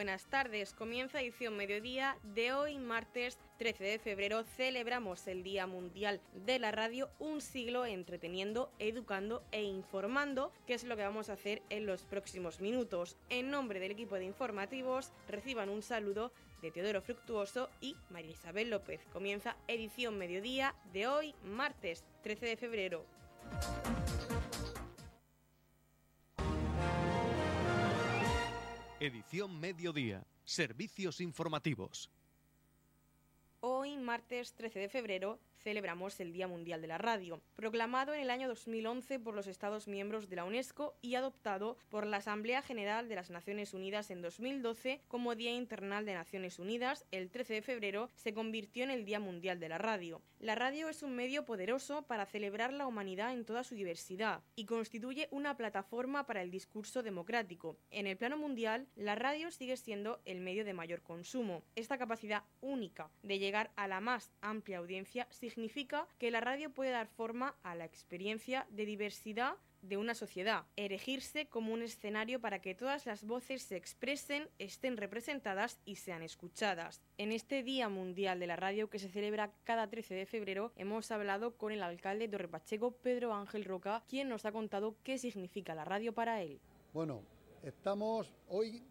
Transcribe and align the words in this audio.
buenas 0.00 0.24
tardes. 0.24 0.72
Comienza 0.72 1.20
edición 1.20 1.58
mediodía 1.58 2.16
de 2.22 2.54
hoy, 2.54 2.78
martes 2.78 3.38
13 3.58 3.84
de 3.84 3.98
febrero. 3.98 4.44
Celebramos 4.44 5.26
el 5.26 5.42
Día 5.42 5.66
Mundial 5.66 6.22
de 6.32 6.58
la 6.58 6.70
Radio, 6.70 7.10
un 7.18 7.42
siglo 7.42 7.84
entreteniendo, 7.84 8.72
educando 8.78 9.42
e 9.52 9.62
informando, 9.62 10.54
que 10.66 10.72
es 10.72 10.84
lo 10.84 10.96
que 10.96 11.02
vamos 11.02 11.28
a 11.28 11.34
hacer 11.34 11.60
en 11.68 11.84
los 11.84 12.04
próximos 12.04 12.62
minutos. 12.62 13.18
En 13.28 13.50
nombre 13.50 13.78
del 13.78 13.90
equipo 13.90 14.14
de 14.14 14.24
informativos, 14.24 15.12
reciban 15.28 15.68
un 15.68 15.82
saludo 15.82 16.32
de 16.62 16.70
Teodoro 16.70 17.02
Fructuoso 17.02 17.68
y 17.82 17.94
María 18.08 18.30
Isabel 18.30 18.70
López. 18.70 19.02
Comienza 19.12 19.58
edición 19.68 20.16
mediodía 20.16 20.74
de 20.94 21.08
hoy, 21.08 21.34
martes 21.44 22.04
13 22.22 22.46
de 22.46 22.56
febrero. 22.56 23.04
Edición 29.00 29.58
Mediodía. 29.58 30.26
Servicios 30.44 31.22
informativos. 31.22 32.10
Hoy, 33.60 33.96
martes 33.96 34.52
13 34.52 34.78
de 34.78 34.88
febrero, 34.90 35.38
celebramos 35.62 36.18
el 36.20 36.32
Día 36.32 36.48
Mundial 36.48 36.80
de 36.80 36.88
la 36.88 36.98
Radio, 36.98 37.40
proclamado 37.54 38.14
en 38.14 38.20
el 38.20 38.30
año 38.30 38.48
2011 38.48 39.20
por 39.20 39.34
los 39.34 39.46
Estados 39.46 39.88
miembros 39.88 40.28
de 40.28 40.36
la 40.36 40.44
UNESCO 40.44 40.94
y 41.02 41.14
adoptado 41.14 41.76
por 41.88 42.06
la 42.06 42.18
Asamblea 42.18 42.62
General 42.62 43.08
de 43.08 43.14
las 43.14 43.30
Naciones 43.30 43.74
Unidas 43.74 44.10
en 44.10 44.22
2012 44.22 45.02
como 45.08 45.34
Día 45.34 45.52
Internacional 45.52 46.04
de 46.04 46.14
Naciones 46.14 46.58
Unidas, 46.58 47.06
el 47.10 47.30
13 47.30 47.54
de 47.54 47.62
febrero 47.62 48.08
se 48.14 48.34
convirtió 48.34 48.84
en 48.84 48.90
el 48.90 49.04
Día 49.04 49.20
Mundial 49.20 49.60
de 49.60 49.68
la 49.68 49.78
Radio. 49.78 50.22
La 50.38 50.54
radio 50.54 50.88
es 50.88 51.02
un 51.02 51.14
medio 51.14 51.44
poderoso 51.44 52.02
para 52.02 52.26
celebrar 52.26 52.72
la 52.72 52.86
humanidad 52.86 53.32
en 53.32 53.44
toda 53.44 53.62
su 53.62 53.74
diversidad 53.74 54.42
y 54.56 54.64
constituye 54.64 55.28
una 55.30 55.56
plataforma 55.56 56.24
para 56.26 56.42
el 56.42 56.50
discurso 56.50 57.02
democrático. 57.02 57.76
En 57.90 58.06
el 58.06 58.16
plano 58.16 58.38
mundial, 58.38 58.88
la 58.96 59.14
radio 59.14 59.50
sigue 59.50 59.76
siendo 59.76 60.20
el 60.24 60.40
medio 60.40 60.64
de 60.64 60.72
mayor 60.72 61.02
consumo. 61.02 61.62
Esta 61.76 61.98
capacidad 61.98 62.44
única 62.60 63.10
de 63.22 63.38
llegar 63.38 63.70
a 63.76 63.86
la 63.86 64.00
más 64.00 64.30
amplia 64.40 64.78
audiencia 64.78 65.26
significa 65.50 66.06
que 66.18 66.30
la 66.30 66.40
radio 66.40 66.70
puede 66.70 66.90
dar 66.90 67.08
forma 67.08 67.56
a 67.62 67.74
la 67.74 67.84
experiencia 67.84 68.66
de 68.70 68.86
diversidad 68.86 69.56
de 69.82 69.96
una 69.96 70.14
sociedad, 70.14 70.66
erigirse 70.76 71.48
como 71.48 71.72
un 71.72 71.82
escenario 71.82 72.40
para 72.40 72.60
que 72.60 72.74
todas 72.74 73.06
las 73.06 73.24
voces 73.24 73.62
se 73.62 73.76
expresen, 73.76 74.48
estén 74.58 74.96
representadas 74.96 75.80
y 75.84 75.96
sean 75.96 76.22
escuchadas. 76.22 77.00
En 77.16 77.32
este 77.32 77.62
Día 77.62 77.88
Mundial 77.88 78.38
de 78.40 78.46
la 78.46 78.56
Radio 78.56 78.90
que 78.90 78.98
se 78.98 79.08
celebra 79.08 79.52
cada 79.64 79.88
13 79.88 80.14
de 80.14 80.26
febrero, 80.26 80.72
hemos 80.76 81.10
hablado 81.10 81.56
con 81.56 81.72
el 81.72 81.82
alcalde 81.82 82.28
de 82.28 82.48
Pacheco, 82.48 82.92
Pedro 82.92 83.32
Ángel 83.32 83.64
Roca, 83.64 84.02
quien 84.08 84.28
nos 84.28 84.44
ha 84.44 84.52
contado 84.52 84.96
qué 85.02 85.18
significa 85.18 85.74
la 85.74 85.84
radio 85.84 86.12
para 86.12 86.42
él. 86.42 86.60
Bueno, 86.92 87.22
estamos 87.62 88.34
hoy, 88.48 88.82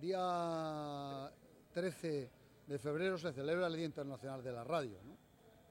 día 0.00 1.30
13 1.72 2.30
de 2.66 2.78
febrero, 2.78 3.18
se 3.18 3.32
celebra 3.32 3.66
el 3.66 3.76
Día 3.76 3.86
Internacional 3.86 4.42
de 4.42 4.52
la 4.52 4.64
Radio. 4.64 4.98
¿no? 5.04 5.17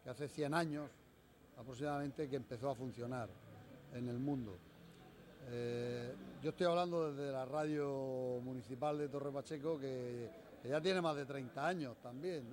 Que 0.08 0.12
hace 0.12 0.30
100 0.30 0.54
años 0.54 0.90
aproximadamente 1.58 2.30
que 2.30 2.38
empezó 2.38 2.70
a 2.70 2.76
funcionar 2.76 3.28
en 3.94 4.08
el 4.08 4.18
mundo. 4.18 4.56
Eh, 5.50 6.16
yo 6.42 6.52
estoy 6.52 6.66
hablando 6.66 7.12
desde 7.12 7.30
la 7.30 7.44
radio 7.44 8.40
municipal 8.42 8.98
de 8.98 9.10
Torre 9.10 9.34
Pacheco, 9.34 9.78
que, 9.78 10.30
ya 10.64 10.80
tiene 10.80 11.02
más 11.02 11.14
de 11.18 11.26
30 11.26 11.68
años 11.68 11.98
también. 11.98 12.46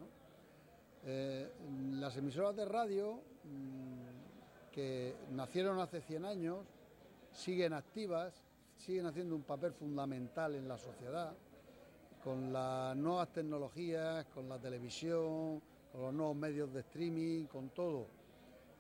Eh, 1.05 1.49
las 1.93 2.17
emisoras 2.17 2.57
de 2.57 2.65
radio 2.65 3.21
mm, 3.45 4.73
que 4.73 5.15
nacieron 5.31 5.79
hace 5.79 6.01
100 6.01 6.25
años 6.25 6.67
siguen 7.33 7.73
activas, 7.73 8.35
siguen 8.77 9.07
haciendo 9.07 9.37
un 9.37 9.45
papel 9.45 9.73
fundamental 9.75 10.57
en 10.57 10.67
la 10.67 10.77
sociedad, 10.77 11.33
con 12.25 12.53
las 12.53 12.97
nuevas 12.97 13.29
tecnologías, 13.29 14.27
con 14.35 14.49
la 14.49 14.59
televisión, 14.59 15.63
con 15.95 16.03
los 16.03 16.13
nuevos 16.13 16.37
medios 16.37 16.73
de 16.73 16.81
streaming, 16.81 17.45
con 17.45 17.69
todo. 17.69 18.09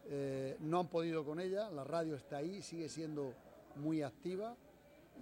Eh, 0.06 0.56
no 0.60 0.80
han 0.80 0.88
podido 0.88 1.24
con 1.24 1.38
ella, 1.38 1.70
la 1.70 1.84
radio 1.84 2.16
está 2.16 2.38
ahí, 2.38 2.60
sigue 2.60 2.88
siendo 2.88 3.32
muy 3.76 4.02
activa 4.02 4.56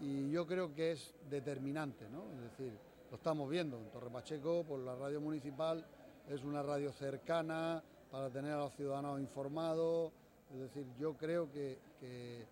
y 0.01 0.31
yo 0.31 0.47
creo 0.47 0.75
que 0.75 0.93
es 0.93 1.15
determinante, 1.29 2.09
¿no? 2.09 2.25
Es 2.33 2.51
decir, 2.51 2.73
lo 3.11 3.17
estamos 3.17 3.51
viendo 3.51 3.77
en 3.77 3.91
Torre 3.91 4.09
Pacheco, 4.09 4.65
por 4.65 4.81
la 4.81 4.97
radio 4.97 5.21
municipal, 5.21 5.85
es 6.31 6.43
una 6.45 6.63
radio 6.63 6.93
cercana 6.93 7.83
para 8.11 8.31
tener 8.31 8.53
a 8.53 8.59
los 8.61 8.75
ciudadanos 8.75 9.21
informados, 9.21 10.13
es 10.51 10.61
decir, 10.61 10.87
yo 10.99 11.15
creo 11.15 11.53
que, 11.53 11.79
eh, 12.01 12.47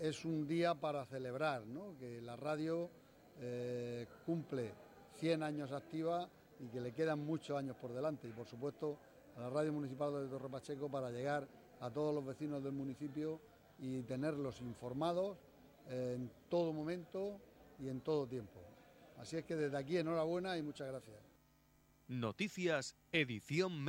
es 0.00 0.24
un 0.24 0.46
día 0.46 0.74
para 0.74 1.04
celebrar, 1.04 1.66
¿no? 1.66 1.98
Que 1.98 2.22
la 2.22 2.36
radio 2.36 2.88
eh, 3.40 4.06
cumple 4.24 4.72
100 5.18 5.42
años 5.42 5.72
activa 5.72 6.28
y 6.60 6.68
que 6.68 6.80
le 6.80 6.92
quedan 6.92 7.24
muchos 7.24 7.56
años 7.56 7.76
por 7.76 7.92
delante 7.92 8.28
y 8.28 8.32
por 8.32 8.46
supuesto 8.46 8.98
a 9.36 9.40
la 9.40 9.50
radio 9.50 9.72
municipal 9.72 10.12
de 10.12 10.28
Torre 10.28 10.48
Pacheco 10.48 10.88
para 10.88 11.10
llegar 11.10 11.48
a 11.80 11.90
todos 11.90 12.14
los 12.14 12.24
vecinos 12.24 12.62
del 12.62 12.72
municipio 12.72 13.40
y 13.78 14.02
tenerlos 14.02 14.60
informados 14.60 15.36
en 15.88 16.30
todo 16.48 16.72
momento 16.72 17.40
y 17.78 17.88
en 17.88 18.00
todo 18.00 18.26
tiempo. 18.26 18.60
Así 19.18 19.36
es 19.36 19.44
que 19.44 19.56
desde 19.56 19.76
aquí 19.76 19.96
enhorabuena 19.96 20.56
y 20.56 20.62
muchas 20.62 20.88
gracias. 20.88 21.16
Noticias, 22.06 22.96
edición. 23.12 23.84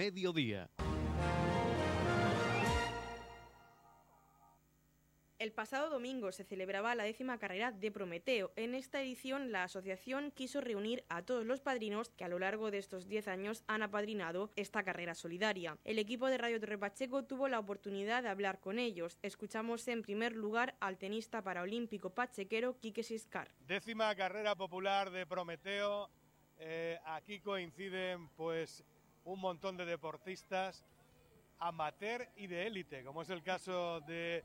El 5.46 5.52
pasado 5.52 5.92
domingo 5.92 6.32
se 6.32 6.44
celebraba 6.44 6.96
la 6.96 7.04
décima 7.04 7.38
carrera 7.38 7.72
de 7.72 7.92
Prometeo. 7.92 8.52
En 8.56 8.74
esta 8.74 9.00
edición, 9.00 9.52
la 9.52 9.62
asociación 9.62 10.32
quiso 10.32 10.60
reunir 10.60 11.04
a 11.08 11.22
todos 11.22 11.46
los 11.46 11.62
padrinos 11.62 12.10
que 12.10 12.24
a 12.24 12.30
lo 12.30 12.40
largo 12.40 12.72
de 12.72 12.80
estos 12.80 13.08
10 13.08 13.28
años 13.28 13.64
han 13.68 13.84
apadrinado 13.84 14.50
esta 14.56 14.82
carrera 14.82 15.14
solidaria. 15.14 15.78
El 15.84 16.00
equipo 16.00 16.30
de 16.30 16.40
Radio 16.40 16.60
Torre 16.60 16.80
Pacheco 16.80 17.26
tuvo 17.26 17.48
la 17.48 17.60
oportunidad 17.60 18.24
de 18.24 18.30
hablar 18.30 18.60
con 18.60 18.80
ellos. 18.80 19.20
Escuchamos 19.22 19.88
en 19.88 20.02
primer 20.02 20.36
lugar 20.36 20.74
al 20.80 20.98
tenista 20.98 21.44
paraolímpico 21.44 22.10
pachequero 22.10 22.80
Quique 22.80 23.04
Siscar. 23.04 23.52
Décima 23.68 24.16
carrera 24.16 24.56
popular 24.56 25.12
de 25.12 25.28
Prometeo. 25.28 26.10
Eh, 26.58 26.98
aquí 27.06 27.40
coinciden 27.40 28.30
pues 28.30 28.84
un 29.26 29.40
montón 29.40 29.78
de 29.78 29.86
deportistas 29.86 30.84
amateur 31.60 32.28
y 32.36 32.48
de 32.48 32.66
élite, 32.66 33.04
como 33.04 33.22
es 33.22 33.30
el 33.30 33.44
caso 33.44 34.02
de 34.02 34.44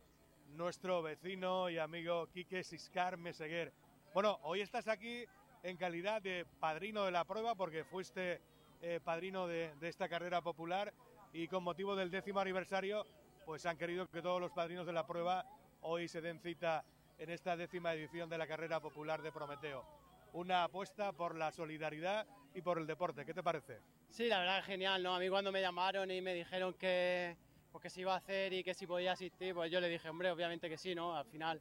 nuestro 0.52 1.02
vecino 1.02 1.70
y 1.70 1.78
amigo 1.78 2.26
Quique 2.28 2.64
Siscar 2.64 3.16
Meseguer. 3.16 3.72
Bueno, 4.12 4.38
hoy 4.42 4.60
estás 4.60 4.88
aquí 4.88 5.24
en 5.62 5.76
calidad 5.76 6.22
de 6.22 6.46
padrino 6.58 7.04
de 7.04 7.10
la 7.10 7.24
prueba 7.24 7.54
porque 7.54 7.84
fuiste 7.84 8.40
eh, 8.82 9.00
padrino 9.02 9.46
de, 9.46 9.72
esta 9.82 10.08
carrera 10.08 10.40
popular 10.40 10.92
y 11.32 11.48
con 11.48 11.62
motivo 11.62 11.94
del 11.94 12.10
décimo 12.10 12.40
aniversario 12.40 13.04
pues 13.44 13.66
han 13.66 13.76
querido 13.76 14.08
que 14.08 14.22
todos 14.22 14.40
los 14.40 14.52
padrinos 14.52 14.86
de 14.86 14.92
la 14.92 15.06
prueba 15.06 15.44
hoy 15.82 16.08
se 16.08 16.20
den 16.20 16.40
cita 16.40 16.84
en 17.18 17.30
esta 17.30 17.56
décima 17.56 17.92
edición 17.92 18.28
de 18.28 18.38
la 18.38 18.46
carrera 18.46 18.80
popular 18.80 19.22
de 19.22 19.32
Prometeo. 19.32 19.84
Una 20.32 20.64
apuesta 20.64 21.12
por 21.12 21.34
la 21.34 21.50
solidaridad 21.52 22.26
y 22.54 22.62
por 22.62 22.78
el 22.78 22.86
deporte. 22.86 23.24
¿Qué 23.24 23.34
te 23.34 23.42
parece? 23.42 23.80
Sí, 24.08 24.26
la 24.28 24.40
verdad 24.40 24.64
genial, 24.64 25.02
¿no? 25.02 25.14
A 25.14 25.18
mí 25.18 25.28
cuando 25.28 25.52
me 25.52 25.60
llamaron 25.60 26.10
y 26.10 26.20
me 26.20 26.34
dijeron 26.34 26.74
que, 26.74 27.36
pues 27.70 27.82
que 27.82 27.90
se 27.90 28.00
iba 28.00 28.14
a 28.14 28.18
hacer 28.18 28.52
y 28.52 28.62
que 28.64 28.74
si 28.74 28.86
podía 28.86 29.12
asistir, 29.12 29.54
pues 29.54 29.70
yo 29.70 29.80
le 29.80 29.88
dije, 29.88 30.08
hombre, 30.08 30.30
obviamente 30.30 30.68
que 30.68 30.76
sí, 30.76 30.94
¿no? 30.94 31.16
Al 31.16 31.24
final, 31.26 31.60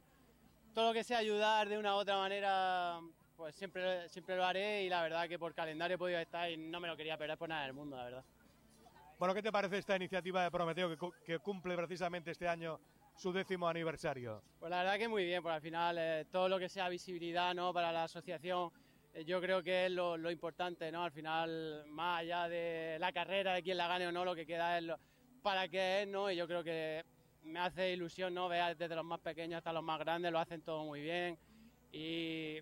todo 0.74 0.88
lo 0.88 0.92
que 0.92 1.04
sea 1.04 1.18
ayudar 1.18 1.68
de 1.68 1.78
una 1.78 1.94
u 1.94 1.98
otra 1.98 2.16
manera, 2.16 3.00
pues 3.36 3.54
siempre, 3.54 4.08
siempre 4.08 4.36
lo 4.36 4.44
haré 4.44 4.84
y 4.84 4.88
la 4.88 5.02
verdad 5.02 5.28
que 5.28 5.38
por 5.38 5.54
calendario 5.54 5.94
he 5.94 5.98
podido 5.98 6.18
estar 6.18 6.50
y 6.50 6.56
no 6.56 6.80
me 6.80 6.88
lo 6.88 6.96
quería 6.96 7.16
perder 7.16 7.38
por 7.38 7.48
nada 7.48 7.64
del 7.64 7.72
mundo, 7.72 7.96
la 7.96 8.04
verdad. 8.04 8.24
Bueno, 9.18 9.34
¿qué 9.34 9.42
te 9.42 9.52
parece 9.52 9.78
esta 9.78 9.96
iniciativa 9.96 10.42
de 10.42 10.50
Prometeo 10.50 10.96
que, 11.24 11.38
cumple 11.40 11.76
precisamente 11.76 12.30
este 12.30 12.48
año 12.48 12.80
su 13.14 13.32
décimo 13.32 13.68
aniversario? 13.68 14.42
Pues 14.58 14.70
la 14.70 14.78
verdad 14.78 14.98
que 14.98 15.08
muy 15.08 15.24
bien, 15.24 15.42
porque 15.42 15.56
al 15.56 15.60
final 15.60 15.96
eh, 15.98 16.26
todo 16.30 16.48
lo 16.48 16.58
que 16.58 16.68
sea 16.68 16.88
visibilidad 16.88 17.54
¿no? 17.54 17.72
para 17.72 17.92
la 17.92 18.04
asociación 18.04 18.72
eh, 19.12 19.24
yo 19.24 19.40
creo 19.40 19.62
que 19.62 19.86
es 19.86 19.92
lo, 19.92 20.16
lo, 20.16 20.30
importante, 20.30 20.90
¿no? 20.92 21.04
Al 21.04 21.10
final, 21.10 21.84
más 21.88 22.20
allá 22.20 22.48
de 22.48 22.96
la 22.98 23.12
carrera, 23.12 23.54
de 23.54 23.62
quién 23.62 23.76
la 23.76 23.88
gane 23.88 24.06
o 24.06 24.12
no, 24.12 24.24
lo 24.24 24.34
que 24.34 24.46
queda 24.46 24.78
es 24.78 24.84
lo, 24.84 24.98
para 25.40 25.68
qué 25.68 26.02
es, 26.02 26.08
¿no? 26.08 26.30
Y 26.30 26.36
yo 26.36 26.46
creo 26.46 26.62
que 26.62 27.04
me 27.44 27.60
hace 27.60 27.92
ilusión, 27.92 28.34
¿no? 28.34 28.48
Ver 28.48 28.76
desde 28.76 28.94
los 28.94 29.04
más 29.04 29.20
pequeños 29.20 29.58
hasta 29.58 29.72
los 29.72 29.82
más 29.82 29.98
grandes, 29.98 30.32
lo 30.32 30.38
hacen 30.38 30.62
todo 30.62 30.84
muy 30.84 31.00
bien. 31.00 31.38
Y, 31.92 32.58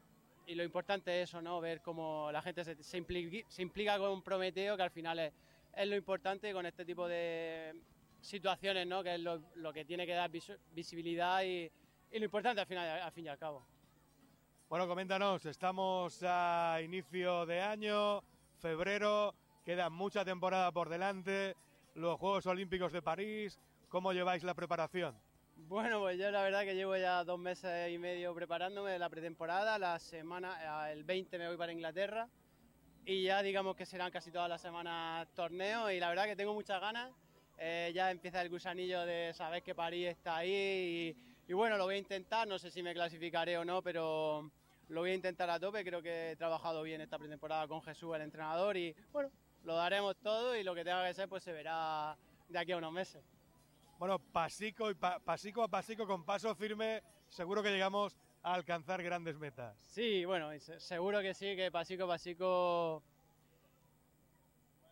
y 0.46 0.54
lo 0.54 0.64
importante 0.64 1.22
es 1.22 1.28
eso, 1.28 1.42
¿no? 1.42 1.60
Ver 1.60 1.82
cómo 1.82 2.30
la 2.32 2.42
gente 2.42 2.64
se, 2.64 2.82
se, 2.82 2.96
implica, 2.96 3.98
con 3.98 4.10
un 4.10 4.22
Prometeo, 4.22 4.76
que 4.76 4.82
al 4.82 4.90
final 4.90 5.18
es, 5.18 5.32
es, 5.74 5.86
lo 5.86 5.96
importante 5.96 6.52
con 6.52 6.64
este 6.66 6.84
tipo 6.84 7.06
de 7.06 7.74
situaciones, 8.20 8.86
¿no? 8.86 9.02
Que 9.02 9.16
es 9.16 9.20
lo, 9.20 9.42
lo 9.56 9.72
que 9.72 9.84
tiene 9.84 10.06
que 10.06 10.14
dar 10.14 10.30
visibilidad 10.72 11.42
y, 11.42 11.70
y, 12.10 12.18
lo 12.18 12.24
importante 12.24 12.60
al 12.60 12.66
final, 12.66 13.02
al 13.02 13.12
fin 13.12 13.26
y 13.26 13.28
al 13.28 13.38
cabo. 13.38 13.64
Bueno, 14.68 14.86
coméntanos, 14.86 15.44
estamos 15.46 16.22
a 16.22 16.78
inicio 16.82 17.46
de 17.46 17.60
año, 17.60 18.22
febrero, 18.58 19.34
queda 19.64 19.90
mucha 19.90 20.24
temporada 20.24 20.72
por 20.72 20.88
delante 20.88 21.56
los 21.98 22.18
Juegos 22.18 22.46
Olímpicos 22.46 22.92
de 22.92 23.02
París. 23.02 23.58
¿Cómo 23.88 24.12
lleváis 24.12 24.44
la 24.44 24.54
preparación? 24.54 25.14
Bueno, 25.56 25.98
pues 26.00 26.16
yo 26.18 26.30
la 26.30 26.42
verdad 26.42 26.62
que 26.62 26.74
llevo 26.74 26.96
ya 26.96 27.24
dos 27.24 27.38
meses 27.38 27.92
y 27.92 27.98
medio 27.98 28.32
preparándome 28.34 28.92
de 28.92 28.98
la 28.98 29.08
pretemporada. 29.08 29.78
La 29.78 29.98
semana, 29.98 30.90
el 30.92 31.02
20 31.02 31.36
me 31.38 31.48
voy 31.48 31.56
para 31.56 31.72
Inglaterra 31.72 32.28
y 33.04 33.24
ya 33.24 33.42
digamos 33.42 33.74
que 33.74 33.84
serán 33.84 34.12
casi 34.12 34.30
todas 34.30 34.48
las 34.48 34.60
semanas 34.60 35.26
torneos 35.34 35.90
y 35.90 35.98
la 35.98 36.08
verdad 36.08 36.26
que 36.26 36.36
tengo 36.36 36.54
muchas 36.54 36.80
ganas. 36.80 37.10
Eh, 37.58 37.90
ya 37.92 38.12
empieza 38.12 38.40
el 38.42 38.50
gusanillo 38.50 39.04
de 39.04 39.32
saber 39.34 39.64
que 39.64 39.74
París 39.74 40.06
está 40.08 40.36
ahí 40.36 41.16
y, 41.48 41.52
bueno, 41.52 41.76
lo 41.76 41.84
voy 41.84 41.96
a 41.96 41.98
intentar, 41.98 42.46
no 42.46 42.56
sé 42.60 42.70
si 42.70 42.84
me 42.84 42.94
clasificaré 42.94 43.58
o 43.58 43.64
no, 43.64 43.82
pero 43.82 44.48
lo 44.88 45.00
voy 45.00 45.10
a 45.10 45.14
intentar 45.14 45.50
a 45.50 45.58
tope, 45.58 45.84
creo 45.84 46.00
que 46.00 46.30
he 46.30 46.36
trabajado 46.36 46.82
bien 46.84 47.00
esta 47.00 47.18
pretemporada 47.18 47.66
con 47.66 47.82
Jesús, 47.82 48.14
el 48.14 48.22
entrenador, 48.22 48.76
y 48.76 48.94
bueno, 49.10 49.32
lo 49.64 49.74
daremos 49.74 50.16
todo 50.16 50.56
y 50.56 50.62
lo 50.62 50.74
que 50.74 50.84
tenga 50.84 51.06
que 51.06 51.14
ser 51.14 51.28
pues 51.28 51.42
se 51.42 51.52
verá 51.52 52.16
de 52.48 52.58
aquí 52.58 52.72
a 52.72 52.76
unos 52.76 52.92
meses. 52.92 53.22
Bueno, 53.98 54.18
pasico, 54.18 54.90
y 54.90 54.94
pasico 54.94 55.62
a 55.62 55.68
pasico, 55.68 56.06
con 56.06 56.24
paso 56.24 56.54
firme, 56.54 57.02
seguro 57.28 57.62
que 57.62 57.70
llegamos 57.70 58.16
a 58.42 58.54
alcanzar 58.54 59.02
grandes 59.02 59.36
metas. 59.36 59.76
Sí, 59.88 60.24
bueno, 60.24 60.50
seguro 60.60 61.20
que 61.20 61.34
sí, 61.34 61.56
que 61.56 61.70
pasico 61.72 62.04
a 62.04 62.08
pasico 62.08 63.02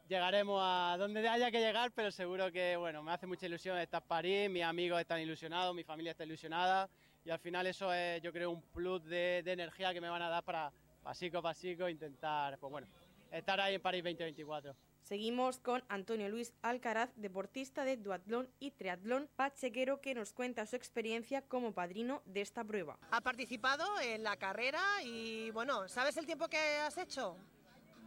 llegaremos 0.08 0.60
a 0.62 0.96
donde 0.98 1.28
haya 1.28 1.50
que 1.50 1.60
llegar, 1.60 1.92
pero 1.92 2.10
seguro 2.10 2.50
que, 2.52 2.76
bueno, 2.76 3.02
me 3.02 3.12
hace 3.12 3.26
mucha 3.26 3.46
ilusión 3.46 3.78
estar 3.78 4.02
en 4.02 4.08
París, 4.08 4.50
mis 4.50 4.62
amigos 4.62 5.00
están 5.00 5.20
ilusionados, 5.20 5.74
mi 5.74 5.84
familia 5.84 6.12
está 6.12 6.24
ilusionada 6.24 6.88
y 7.24 7.30
al 7.30 7.38
final 7.38 7.66
eso 7.66 7.92
es, 7.92 8.22
yo 8.22 8.32
creo, 8.32 8.50
un 8.50 8.62
plus 8.62 9.04
de, 9.04 9.38
energía 9.38 9.92
que 9.92 10.00
me 10.00 10.08
van 10.08 10.22
a 10.22 10.28
dar 10.28 10.44
para 10.44 10.70
pasico 11.02 11.38
a 11.38 11.42
pasico 11.42 11.88
intentar, 11.88 12.56
pues 12.58 12.70
bueno, 12.70 12.86
estar 13.30 13.60
ahí 13.60 13.74
en 13.74 13.82
París 13.82 14.02
2024. 14.02 14.74
Seguimos 15.02 15.60
con 15.60 15.84
Antonio 15.88 16.28
Luis 16.28 16.52
Alcaraz, 16.62 17.10
deportista 17.14 17.84
de 17.84 17.96
duatlón 17.96 18.48
y 18.58 18.72
triatlón 18.72 19.28
pachequero, 19.36 20.00
que 20.00 20.14
nos 20.14 20.32
cuenta 20.32 20.66
su 20.66 20.74
experiencia 20.74 21.42
como 21.42 21.72
padrino 21.72 22.22
de 22.24 22.40
esta 22.40 22.64
prueba. 22.64 22.98
Ha 23.12 23.20
participado 23.20 23.84
en 24.00 24.24
la 24.24 24.36
carrera 24.36 24.80
y, 25.04 25.50
bueno, 25.52 25.88
¿sabes 25.88 26.16
el 26.16 26.26
tiempo 26.26 26.48
que 26.48 26.58
has 26.58 26.98
hecho? 26.98 27.36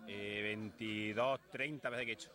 22, 0.08 1.40
30 1.52 1.90
veces 1.90 2.06
que 2.06 2.12
he 2.12 2.14
hecho. 2.16 2.32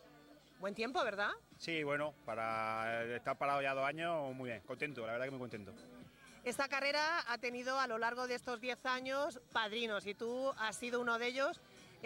Buen 0.59 0.73
tiempo, 0.73 1.03
¿verdad? 1.03 1.29
Sí, 1.57 1.83
bueno, 1.83 2.15
para 2.25 3.03
estar 3.15 3.37
parado 3.37 3.61
ya 3.61 3.75
dos 3.75 3.85
años, 3.85 4.33
muy 4.33 4.49
bien, 4.49 4.61
contento, 4.61 5.05
la 5.05 5.11
verdad 5.11 5.25
que 5.25 5.31
muy 5.31 5.39
contento. 5.39 5.75
Esta 6.45 6.67
carrera 6.67 7.23
ha 7.27 7.37
tenido 7.39 7.79
a 7.79 7.87
lo 7.87 7.97
largo 7.97 8.27
de 8.27 8.35
estos 8.35 8.61
10 8.61 8.85
años 8.85 9.41
padrinos 9.51 10.05
y 10.05 10.13
tú 10.13 10.51
has 10.57 10.75
sido 10.75 11.01
uno 11.01 11.17
de 11.17 11.27
ellos 11.27 11.59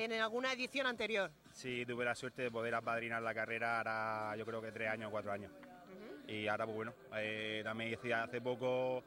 en 0.05 0.13
alguna 0.13 0.53
edición 0.53 0.87
anterior. 0.87 1.31
Sí, 1.51 1.85
tuve 1.85 2.05
la 2.05 2.15
suerte 2.15 2.43
de 2.43 2.51
poder 2.51 2.73
apadrinar 2.75 3.21
la 3.21 3.33
carrera 3.33 3.77
ahora 3.77 4.35
yo 4.37 4.45
creo 4.45 4.61
que 4.61 4.71
tres 4.71 4.89
años 4.89 5.09
o 5.09 5.11
cuatro 5.11 5.31
años. 5.31 5.51
Y 6.27 6.47
ahora 6.47 6.65
pues 6.65 6.75
bueno, 6.75 6.93
eh, 7.15 7.61
también 7.63 7.93
hice 7.93 8.13
hace 8.13 8.39
poco 8.39 9.03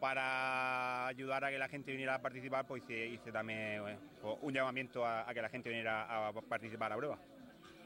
para 0.00 1.06
ayudar 1.06 1.44
a 1.44 1.50
que 1.50 1.58
la 1.58 1.68
gente 1.68 1.90
viniera 1.90 2.14
a 2.14 2.22
participar, 2.22 2.66
pues 2.66 2.82
hice, 2.88 3.32
también 3.32 3.86
eh, 3.86 3.98
pues, 4.22 4.36
un 4.42 4.52
llamamiento 4.52 5.04
a, 5.06 5.26
que 5.32 5.42
la 5.42 5.48
gente 5.48 5.68
viniera 5.68 6.28
a 6.28 6.32
participar 6.32 6.86
a 6.86 6.94
la 6.94 6.96
prueba. 6.96 7.18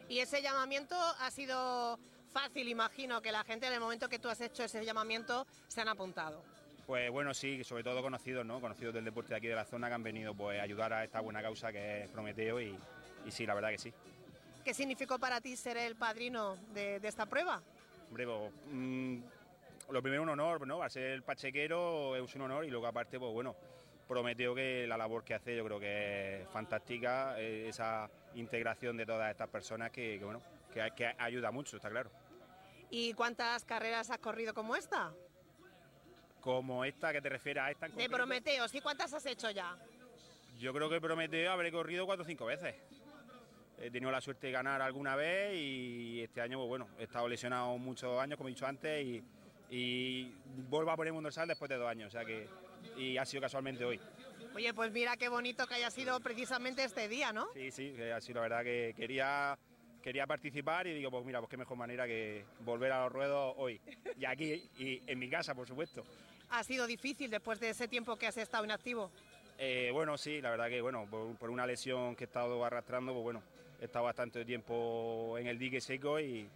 Y 0.08 0.19
ese 0.19 0.43
llamamiento 0.43 0.96
ha 1.20 1.31
sido 1.31 1.99
fácil, 2.31 2.69
imagino, 2.69 3.20
que 3.23 3.32
la 3.32 3.44
gente 3.44 3.67
en 3.67 3.75
el 3.75 3.81
momento 3.81 4.08
que 4.08 4.19
tú 4.19 4.28
has 4.28 4.40
hecho 4.40 4.64
ese 4.64 4.85
llamamiento 4.85 5.46
se 5.69 5.81
han 5.81 5.88
apuntado. 5.88 6.43
Pues 6.87 7.11
bueno, 7.11 7.32
sí, 7.32 7.62
sobre 7.64 7.84
todo 7.84 8.02
conocidos, 8.02 8.44
¿no? 8.44 8.61
Conocidos 8.61 8.93
del 8.94 9.05
deporte 9.05 9.31
de 9.31 9.37
aquí 9.37 9.46
de 9.46 9.55
la 9.55 9.64
zona 9.64 9.88
que 9.88 9.94
han 9.94 10.02
venido 10.02 10.34
pues, 10.34 10.58
a 10.58 10.62
ayudar 10.62 10.93
a 10.93 11.05
esta 11.05 11.20
buena 11.20 11.40
causa 11.40 11.73
que 11.73 12.02
es 12.05 12.11
Prometeo 12.11 12.61
y, 12.61 12.76
sí, 13.29 13.46
la 13.46 13.55
verdad 13.55 13.70
que 13.70 13.79
sí. 13.79 13.93
¿Qué 14.64 14.75
significó 14.75 15.19
para 15.19 15.40
ti 15.40 15.56
ser 15.56 15.76
el 15.76 15.96
padrino 15.96 16.56
de, 16.75 16.96
esta 17.02 17.26
prueba? 17.26 17.62
Hombre, 18.08 18.26
pues, 18.26 18.52
mm, 18.70 19.19
lo 19.90 20.02
primero 20.02 20.23
un 20.23 20.29
honor, 20.31 20.67
¿no? 20.67 20.82
A 20.82 20.88
ser 20.88 21.11
el 21.11 21.23
pachequero 21.23 22.17
es 22.17 22.34
un 22.34 22.43
honor 22.43 22.64
y 22.64 22.70
luego 22.70 22.87
aparte, 22.87 23.19
pues 23.19 23.32
bueno, 23.32 23.56
Prometeo 24.08 24.55
que 24.55 24.87
la 24.87 24.96
labor 24.96 25.25
que 25.25 25.35
hace 25.35 25.56
yo 25.56 25.64
creo 25.64 25.81
que 25.81 26.43
es 26.43 26.49
fantástica, 26.49 27.40
eh, 27.40 27.69
esa 27.69 28.11
integración 28.35 28.96
de 28.96 29.06
todas 29.06 29.31
estas 29.31 29.49
personas 29.49 29.90
que, 29.90 30.19
bueno, 30.23 30.43
que, 30.73 31.14
ayuda 31.19 31.50
mucho, 31.50 31.76
está 31.76 31.88
claro. 31.88 32.11
¿Y 32.90 33.14
cuántas 33.14 33.64
carreras 33.64 34.11
has 34.11 34.19
corrido 34.19 34.52
como 34.52 34.76
esta? 34.76 35.14
Como 36.42 36.84
esta, 36.84 37.12
que 37.12 37.22
te 37.22 37.28
refieres 37.28 37.62
a 37.62 37.70
esta 37.70 37.88
De 37.88 38.10
Prometeo, 38.10 38.66
¿sí 38.66 38.80
cuántas 38.80 39.14
has 39.14 39.24
hecho 39.26 39.48
ya? 39.50 39.78
Yo 40.58 40.74
creo 40.74 40.90
que 40.90 41.00
Prometeo 41.00 41.52
habré 41.52 41.70
corrido 41.70 42.04
cuatro 42.04 42.24
o 42.24 42.26
cinco 42.26 42.46
veces. 42.46 42.74
He 43.80 43.90
tenido 43.90 44.10
la 44.10 44.20
suerte 44.20 44.48
de 44.48 44.52
ganar 44.52 44.82
alguna 44.82 45.16
vez 45.16 45.54
y 45.54 46.20
este 46.20 46.40
año, 46.40 46.58
pues 46.58 46.68
bueno, 46.68 46.88
he 46.98 47.04
estado 47.04 47.28
lesionado 47.28 47.78
muchos 47.78 48.20
años, 48.20 48.36
como 48.36 48.48
he 48.48 48.52
dicho 48.52 48.66
antes, 48.66 49.04
y, 49.04 49.22
y 49.70 50.34
vuelvo 50.68 50.90
a 50.90 50.96
poner 50.96 51.12
un 51.12 51.22
dorsal 51.22 51.48
después 51.48 51.68
de 51.68 51.76
dos 51.76 51.88
años, 51.88 52.08
o 52.08 52.10
sea 52.10 52.24
que 52.24 52.48
y 52.96 53.16
ha 53.16 53.24
sido 53.24 53.40
casualmente 53.40 53.84
hoy. 53.84 54.00
Oye, 54.54 54.74
pues 54.74 54.92
mira 54.92 55.16
qué 55.16 55.28
bonito 55.28 55.66
que 55.66 55.74
haya 55.74 55.90
sido 55.90 56.18
precisamente 56.20 56.84
este 56.84 57.08
día, 57.08 57.32
¿no? 57.32 57.48
Sí, 57.54 57.70
sí, 57.70 57.94
ha 58.14 58.20
sido 58.20 58.40
la 58.40 58.42
verdad 58.42 58.64
que 58.64 58.94
quería 58.96 59.58
quería 60.02 60.26
participar 60.26 60.86
y 60.88 60.94
digo, 60.94 61.10
pues 61.10 61.24
mira, 61.24 61.38
pues 61.38 61.48
qué 61.48 61.56
mejor 61.56 61.76
manera 61.76 62.06
que 62.06 62.44
volver 62.60 62.90
a 62.90 63.04
los 63.04 63.12
ruedos 63.12 63.54
hoy. 63.56 63.80
Y 64.18 64.24
aquí, 64.24 64.68
y 64.76 65.00
en 65.06 65.18
mi 65.18 65.30
casa, 65.30 65.54
por 65.54 65.66
supuesto. 65.66 66.04
¿Ha 66.52 66.62
sido 66.64 66.87
difícil 66.87 67.31
después 67.31 67.58
de 67.60 67.70
ese 67.70 67.88
tiempo 67.88 68.16
que 68.16 68.26
has 68.26 68.37
estado 68.37 68.62
inactivo? 68.64 69.10
Eh, 69.56 69.90
bueno, 69.90 70.19
sí, 70.19 70.43
la 70.43 70.50
verdad 70.50 70.69
que, 70.69 70.82
bueno, 70.82 71.06
por, 71.08 71.49
una 71.49 71.66
lesión 71.66 72.14
que 72.14 72.25
he 72.25 72.26
estado 72.26 72.62
arrastrando, 72.62 73.14
pues 73.14 73.22
bueno, 73.22 73.43
he 73.81 73.87
estado 73.87 74.04
bastante 74.04 74.44
tiempo 74.44 75.38
en 75.38 75.46
el 75.46 75.58
dique 75.58 75.81
seco 75.81 76.20
y, 76.20 76.46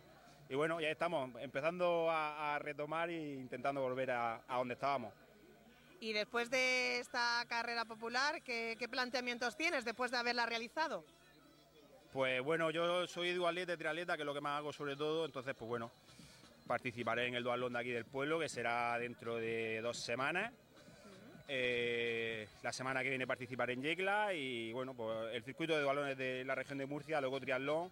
bueno, 0.51 0.83
ya 0.83 0.91
estamos 0.91 1.31
empezando 1.41 2.09
a, 2.11 2.59
retomar 2.59 3.09
e 3.09 3.35
intentando 3.37 3.81
volver 3.81 4.11
a, 4.11 4.43
a 4.47 4.59
donde 4.59 4.75
estábamos. 4.75 5.15
Y 5.99 6.13
después 6.13 6.51
de 6.51 6.99
esta 6.99 7.43
carrera 7.49 7.87
popular, 7.87 8.43
¿qué, 8.43 8.77
planteamientos 8.91 9.57
tienes 9.57 9.87
después 9.87 10.11
de 10.11 10.19
haberla 10.19 10.45
realizado? 10.45 11.05
Pues 12.13 12.43
bueno, 12.43 12.71
yo 12.71 13.07
soy 13.07 13.33
dualeta, 13.33 13.79
triatleta, 13.79 14.17
que 14.17 14.23
es 14.23 14.27
lo 14.27 14.35
que 14.35 14.43
más 14.43 14.59
hago 14.59 14.75
sobre 14.75 14.95
todo, 14.95 15.25
entonces 15.25 15.55
pues 15.55 15.69
bueno, 15.69 15.91
participaré 16.67 17.27
en 17.27 17.35
el 17.35 17.45
dualón 17.45 17.73
de 17.73 17.79
aquí 17.79 17.91
del 17.91 18.05
pueblo, 18.05 18.39
que 18.39 18.49
será 18.49 18.99
dentro 18.99 19.37
de 19.37 19.81
dos 19.81 19.97
semanas. 19.97 20.53
Eh, 21.49 22.49
la 22.63 22.73
semana 22.73 23.03
que 23.03 23.11
viene 23.11 23.27
participaré 23.27 23.75
en 23.75 23.83
Yecla 23.83 24.35
y 24.35 24.73
bueno, 24.73 24.95
pues 24.95 25.33
el 25.33 25.45
circuito 25.45 25.77
de 25.77 25.83
dualones 25.83 26.19
de 26.19 26.45
la 26.45 26.57
región 26.57 26.79
de 26.79 26.87
Murcia, 26.87 27.21
luego 27.21 27.41
triatlón 27.41 27.89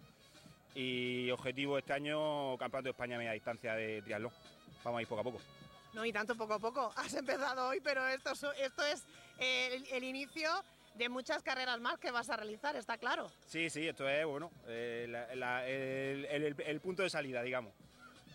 y 0.75 1.31
objetivo 1.31 1.79
este 1.79 1.93
año, 1.93 2.59
Campeonato 2.59 2.85
de 2.85 2.91
España 2.91 3.17
media 3.17 3.33
distancia 3.33 3.75
de 3.75 4.03
triatlón. 4.03 4.33
Vamos 4.83 4.99
a 4.99 5.03
ir 5.03 5.09
poco 5.09 5.21
a 5.21 5.25
poco. 5.25 5.41
No, 5.93 6.05
y 6.05 6.13
tanto 6.13 6.35
poco 6.35 6.55
a 6.55 6.59
poco. 6.59 6.93
Has 6.97 7.15
empezado 7.15 7.69
hoy, 7.69 7.81
pero 7.81 8.07
esto, 8.09 8.33
esto 8.33 8.85
es 8.85 9.05
el, 9.39 10.05
inicio 10.05 10.51
de 10.95 11.09
muchas 11.09 11.43
carreras 11.43 11.81
más 11.81 11.99
que 11.99 12.11
vas 12.11 12.29
a 12.31 12.37
realizar, 12.37 12.75
está 12.77 12.99
claro. 12.99 13.31
Sí, 13.47 13.71
sí, 13.71 13.87
esto 13.87 14.09
es, 14.09 14.25
bueno, 14.27 14.51
eh, 14.67 15.07
el, 16.67 16.81
punto 16.81 17.03
de 17.03 17.11
salida, 17.11 17.43
digamos. 17.43 17.73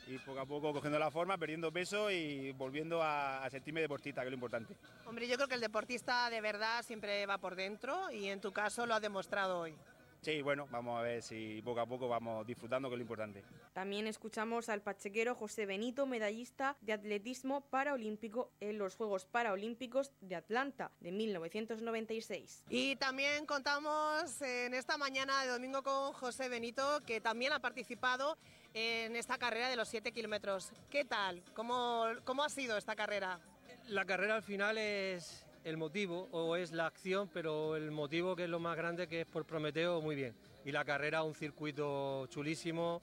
Y 0.09 0.17
poco 0.17 0.39
a 0.39 0.45
poco 0.45 0.73
cogiendo 0.73 0.97
la 0.97 1.11
forma, 1.11 1.37
perdiendo 1.37 1.71
peso 1.71 2.09
y 2.09 2.51
volviendo 2.53 3.03
a, 3.03 3.45
a, 3.45 3.49
sentirme 3.51 3.81
deportista, 3.81 4.21
que 4.21 4.27
es 4.27 4.31
lo 4.31 4.37
importante. 4.37 4.75
Hombre, 5.05 5.27
yo 5.27 5.35
creo 5.35 5.47
que 5.47 5.53
el 5.53 5.61
deportista 5.61 6.31
de 6.31 6.41
verdad 6.41 6.81
siempre 6.81 7.27
va 7.27 7.37
por 7.37 7.55
dentro 7.55 8.09
y 8.09 8.27
en 8.27 8.41
tu 8.41 8.51
caso 8.51 8.87
lo 8.87 8.95
has 8.95 9.01
demostrado 9.03 9.59
hoy. 9.59 9.75
Sí, 10.21 10.41
bueno, 10.41 10.67
vamos 10.69 10.99
a 10.99 11.01
ver 11.01 11.21
si 11.21 11.61
poco 11.61 11.79
a 11.79 11.85
poco 11.85 12.09
vamos 12.09 12.45
disfrutando, 12.45 12.89
que 12.89 12.95
es 12.95 12.97
lo 12.97 13.03
importante. 13.03 13.43
También 13.73 14.05
escuchamos 14.05 14.67
al 14.67 14.81
pachequero 14.81 15.33
José 15.33 15.65
Benito, 15.65 16.05
medallista 16.05 16.75
de 16.81 16.91
atletismo 16.91 17.61
paraolímpico 17.61 18.51
en 18.59 18.77
los 18.77 18.95
Juegos 18.95 19.25
Paraolímpicos 19.25 20.11
de 20.19 20.35
Atlanta 20.35 20.91
de 20.99 21.13
1996. 21.13 22.65
Y 22.69 22.97
también 22.97 23.45
contamos 23.45 24.41
en 24.41 24.73
esta 24.73 24.97
mañana 24.97 25.41
de 25.43 25.51
domingo 25.51 25.83
con 25.83 26.11
José 26.11 26.49
Benito, 26.49 27.01
que 27.05 27.21
también 27.21 27.53
ha 27.53 27.59
participado 27.59 28.37
en 28.73 29.15
esta 29.15 29.37
carrera 29.37 29.69
de 29.69 29.77
los 29.77 29.87
7 29.87 30.11
kilómetros. 30.11 30.73
¿Qué 30.89 31.05
tal? 31.05 31.41
¿Cómo, 31.53 32.05
¿Cómo 32.25 32.43
ha 32.43 32.49
sido 32.49 32.77
esta 32.77 32.95
carrera? 32.95 33.39
La 33.87 34.05
carrera 34.05 34.35
al 34.35 34.43
final 34.43 34.77
es 34.77 35.45
el 35.63 35.77
motivo 35.77 36.29
o 36.31 36.55
es 36.55 36.71
la 36.71 36.85
acción, 36.85 37.29
pero 37.33 37.75
el 37.75 37.91
motivo 37.91 38.35
que 38.35 38.45
es 38.45 38.49
lo 38.49 38.59
más 38.59 38.77
grande 38.77 39.07
que 39.07 39.21
es 39.21 39.27
por 39.27 39.45
Prometeo, 39.45 40.01
muy 40.01 40.15
bien. 40.15 40.35
Y 40.65 40.71
la 40.71 40.85
carrera, 40.85 41.23
un 41.23 41.35
circuito 41.35 42.27
chulísimo, 42.27 43.01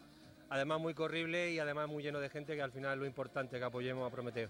además 0.48 0.80
muy 0.80 0.94
corrible 0.94 1.50
y 1.50 1.58
además 1.58 1.88
muy 1.88 2.02
lleno 2.02 2.20
de 2.20 2.28
gente, 2.28 2.54
que 2.54 2.62
al 2.62 2.72
final 2.72 2.94
es 2.94 2.98
lo 2.98 3.06
importante 3.06 3.58
que 3.58 3.64
apoyemos 3.64 4.06
a 4.06 4.10
Prometeo. 4.10 4.48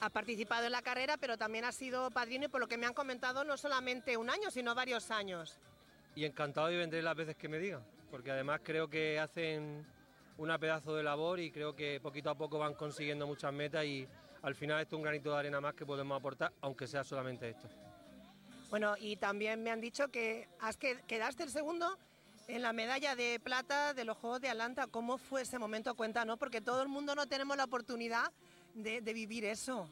Ha 0.00 0.10
participado 0.10 0.66
en 0.66 0.72
la 0.72 0.82
carrera, 0.82 1.16
pero 1.16 1.36
también 1.36 1.64
ha 1.64 1.72
sido 1.72 2.10
padrino 2.10 2.44
y 2.44 2.48
por 2.48 2.60
lo 2.60 2.68
que 2.68 2.78
me 2.78 2.86
han 2.86 2.94
comentado 2.94 3.44
no 3.44 3.56
solamente 3.56 4.16
un 4.16 4.30
año, 4.30 4.50
sino 4.50 4.74
varios 4.74 5.10
años. 5.10 5.58
Y 6.14 6.24
encantado 6.24 6.70
y 6.70 6.76
vendré 6.76 7.02
las 7.02 7.16
veces 7.16 7.36
que 7.36 7.48
me 7.48 7.58
digan, 7.58 7.82
porque 8.10 8.30
además 8.30 8.60
creo 8.62 8.88
que 8.88 9.18
hacen 9.18 9.84
una 10.36 10.56
pedazo 10.58 10.94
de 10.94 11.02
labor 11.02 11.40
y 11.40 11.50
creo 11.50 11.74
que 11.74 12.00
poquito 12.00 12.30
a 12.30 12.36
poco 12.36 12.58
van 12.58 12.74
consiguiendo 12.74 13.26
muchas 13.26 13.52
metas 13.52 13.84
y 13.84 14.06
al 14.42 14.54
final 14.54 14.80
esto 14.80 14.96
es 14.96 14.98
un 14.98 15.02
granito 15.02 15.32
de 15.32 15.38
arena 15.38 15.60
más 15.60 15.74
que 15.74 15.84
podemos 15.84 16.18
aportar, 16.18 16.52
aunque 16.60 16.86
sea 16.86 17.04
solamente 17.04 17.48
esto. 17.48 17.68
Bueno, 18.70 18.94
y 18.98 19.16
también 19.16 19.62
me 19.62 19.70
han 19.70 19.80
dicho 19.80 20.08
que 20.08 20.48
has 20.60 20.76
que 20.76 20.98
quedaste 21.06 21.42
el 21.42 21.50
segundo 21.50 21.98
en 22.48 22.62
la 22.62 22.72
medalla 22.72 23.16
de 23.16 23.40
plata 23.40 23.94
de 23.94 24.04
los 24.04 24.16
Juegos 24.18 24.40
de 24.40 24.48
Atlanta. 24.48 24.86
¿Cómo 24.86 25.18
fue 25.18 25.42
ese 25.42 25.58
momento? 25.58 25.94
Cuéntanos, 25.94 26.38
porque 26.38 26.60
todo 26.60 26.82
el 26.82 26.88
mundo 26.88 27.14
no 27.14 27.26
tenemos 27.26 27.56
la 27.56 27.64
oportunidad 27.64 28.32
de, 28.74 29.00
vivir 29.00 29.44
eso. 29.44 29.88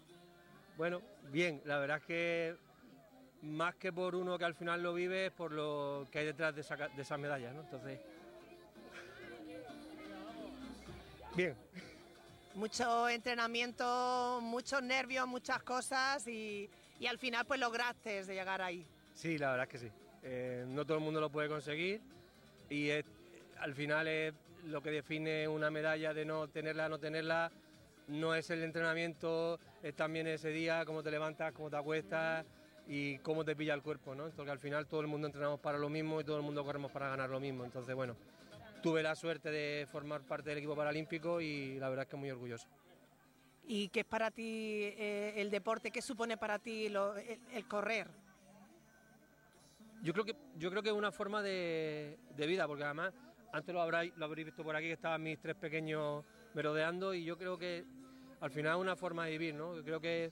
Bueno, 0.76 1.00
bien, 1.30 1.62
la 1.64 1.78
verdad 1.78 1.98
es 1.98 2.04
que 2.04 2.56
más 3.42 3.74
que 3.76 3.92
por 3.92 4.14
uno 4.14 4.38
que 4.38 4.44
al 4.44 4.54
final 4.54 4.82
lo 4.82 4.94
vive, 4.94 5.26
es 5.26 5.32
por 5.32 5.52
lo 5.52 6.06
que 6.10 6.20
hay 6.20 6.26
detrás 6.26 6.54
de, 6.54 6.60
esa, 6.60 6.76
de 6.76 7.02
esas 7.02 7.18
medallas, 7.18 7.54
¿no? 7.54 7.62
Entonces, 7.62 8.00
bien. 11.34 11.56
Mucho 12.56 13.06
entrenamiento, 13.10 14.40
muchos 14.40 14.82
nervios, 14.82 15.26
muchas 15.26 15.62
cosas 15.62 16.26
y, 16.26 16.70
y 16.98 17.06
al 17.06 17.18
final 17.18 17.44
pues 17.44 17.60
lograste 17.60 18.24
de 18.24 18.34
llegar 18.34 18.62
ahí. 18.62 18.86
Sí, 19.12 19.36
la 19.36 19.50
verdad 19.50 19.66
es 19.66 19.70
que 19.70 19.78
sí. 19.86 19.92
Eh, 20.22 20.64
no 20.66 20.86
todo 20.86 20.96
el 20.96 21.04
mundo 21.04 21.20
lo 21.20 21.28
puede 21.28 21.50
conseguir 21.50 22.00
y 22.70 22.90
al 23.58 23.74
final 23.74 24.08
es 24.08 24.32
lo 24.64 24.82
que 24.82 24.90
define 24.90 25.46
una 25.46 25.70
medalla 25.70 26.14
de 26.14 26.24
no 26.24 26.48
tenerla, 26.48 26.88
no 26.88 26.98
tenerla. 26.98 27.52
No 28.08 28.34
es 28.34 28.48
el 28.48 28.62
entrenamiento, 28.62 29.60
es 29.82 29.94
también 29.94 30.26
ese 30.26 30.48
día, 30.48 30.84
cómo 30.86 31.02
te 31.02 31.10
levantas, 31.10 31.52
cómo 31.52 31.68
te 31.68 31.76
acuestas 31.76 32.46
y 32.88 33.18
cómo 33.18 33.44
te 33.44 33.54
pilla 33.54 33.74
el 33.74 33.82
cuerpo, 33.82 34.14
¿no? 34.14 34.26
Entonces 34.26 34.50
al 34.50 34.60
final 34.60 34.86
todo 34.86 35.02
el 35.02 35.08
mundo 35.08 35.26
entrenamos 35.26 35.60
para 35.60 35.76
lo 35.76 35.90
mismo 35.90 36.22
y 36.22 36.24
todo 36.24 36.38
el 36.38 36.42
mundo 36.42 36.64
corremos 36.64 36.90
para 36.90 37.10
ganar 37.10 37.28
lo 37.28 37.38
mismo. 37.38 37.64
Entonces, 37.64 37.94
bueno, 37.94 38.16
tuve 38.86 39.02
la 39.02 39.16
suerte 39.16 39.50
de 39.50 39.84
formar 39.90 40.22
parte 40.22 40.50
del 40.50 40.58
equipo 40.58 40.76
paralímpico 40.76 41.40
y 41.40 41.76
la 41.80 41.88
verdad 41.88 42.04
es 42.04 42.08
que 42.08 42.16
muy 42.16 42.30
orgulloso. 42.30 42.68
¿Y 43.66 43.88
qué 43.88 44.00
es 44.00 44.06
para 44.06 44.30
ti 44.30 44.44
eh, 44.96 45.34
el 45.38 45.50
deporte? 45.50 45.90
¿Qué 45.90 46.00
supone 46.00 46.36
para 46.36 46.60
ti 46.60 46.88
lo- 46.88 47.16
el, 47.16 47.40
el 47.52 47.66
correr? 47.66 48.06
Yo 50.04 50.12
creo 50.12 50.24
que 50.24 50.36
yo 50.56 50.70
creo 50.70 50.84
que 50.84 50.90
es 50.90 50.94
una 50.94 51.10
forma 51.10 51.42
de, 51.42 52.16
de 52.36 52.46
vida, 52.46 52.68
porque 52.68 52.84
además 52.84 53.12
antes 53.52 53.74
lo 53.74 53.82
habréis, 53.82 54.16
lo 54.16 54.24
habréis 54.26 54.46
visto 54.46 54.62
por 54.62 54.76
aquí 54.76 54.86
que 54.86 54.92
estaban 54.92 55.20
mis 55.20 55.40
tres 55.40 55.56
pequeños 55.56 56.24
merodeando 56.54 57.12
y 57.12 57.24
yo 57.24 57.36
creo 57.36 57.58
que 57.58 57.84
al 58.40 58.52
final 58.52 58.76
es 58.76 58.80
una 58.82 58.94
forma 58.94 59.24
de 59.24 59.32
vivir, 59.32 59.54
¿no? 59.56 59.74
Yo 59.74 59.82
creo 59.82 60.00
que 60.00 60.30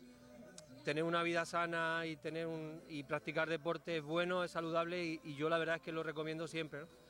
tener 0.84 1.02
una 1.02 1.24
vida 1.24 1.44
sana 1.44 2.06
y 2.06 2.14
tener 2.14 2.46
un, 2.46 2.80
y 2.88 3.02
practicar 3.02 3.48
deporte 3.48 3.96
es 3.96 4.02
bueno, 4.04 4.44
es 4.44 4.52
saludable 4.52 5.04
y, 5.04 5.20
y 5.24 5.34
yo 5.34 5.48
la 5.48 5.58
verdad 5.58 5.74
es 5.76 5.82
que 5.82 5.90
lo 5.90 6.04
recomiendo 6.04 6.46
siempre, 6.46 6.82
¿no? 6.82 7.03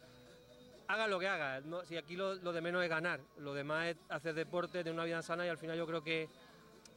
Haga 0.86 1.06
lo 1.06 1.18
que 1.18 1.28
haga, 1.28 1.60
¿no? 1.60 1.84
si 1.84 1.96
aquí 1.96 2.14
lo, 2.14 2.34
lo 2.34 2.52
de 2.52 2.60
menos 2.60 2.82
es 2.82 2.90
ganar, 2.90 3.20
lo 3.38 3.54
demás 3.54 3.86
es 3.86 3.96
hacer 4.10 4.34
deporte, 4.34 4.78
tener 4.78 4.92
una 4.92 5.04
vida 5.04 5.22
sana 5.22 5.46
y 5.46 5.48
al 5.48 5.56
final 5.56 5.78
yo 5.78 5.86
creo 5.86 6.02
que 6.02 6.28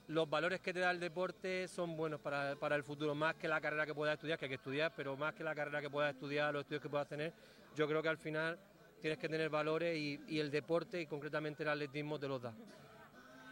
los 0.07 0.29
valores 0.29 0.61
que 0.61 0.73
te 0.73 0.79
da 0.79 0.91
el 0.91 0.99
deporte 0.99 1.67
son 1.67 1.95
buenos 1.95 2.19
para, 2.19 2.55
para 2.55 2.75
el 2.75 2.83
futuro, 2.83 3.15
más 3.15 3.35
que 3.35 3.47
la 3.47 3.61
carrera 3.61 3.85
que 3.85 3.93
puedas 3.93 4.15
estudiar, 4.15 4.37
que 4.37 4.45
hay 4.45 4.49
que 4.49 4.55
estudiar, 4.55 4.93
pero 4.95 5.15
más 5.15 5.33
que 5.33 5.43
la 5.43 5.55
carrera 5.55 5.81
que 5.81 5.89
puedas 5.89 6.13
estudiar, 6.13 6.53
los 6.53 6.61
estudios 6.61 6.81
que 6.81 6.89
puedas 6.89 7.07
tener, 7.07 7.33
yo 7.75 7.87
creo 7.87 8.01
que 8.01 8.09
al 8.09 8.17
final 8.17 8.59
tienes 9.01 9.19
que 9.19 9.29
tener 9.29 9.49
valores 9.49 9.97
y, 9.97 10.19
y 10.27 10.39
el 10.39 10.51
deporte 10.51 11.01
y 11.01 11.05
concretamente 11.05 11.63
el 11.63 11.69
atletismo 11.69 12.19
te 12.19 12.27
los 12.27 12.41
da. 12.41 12.53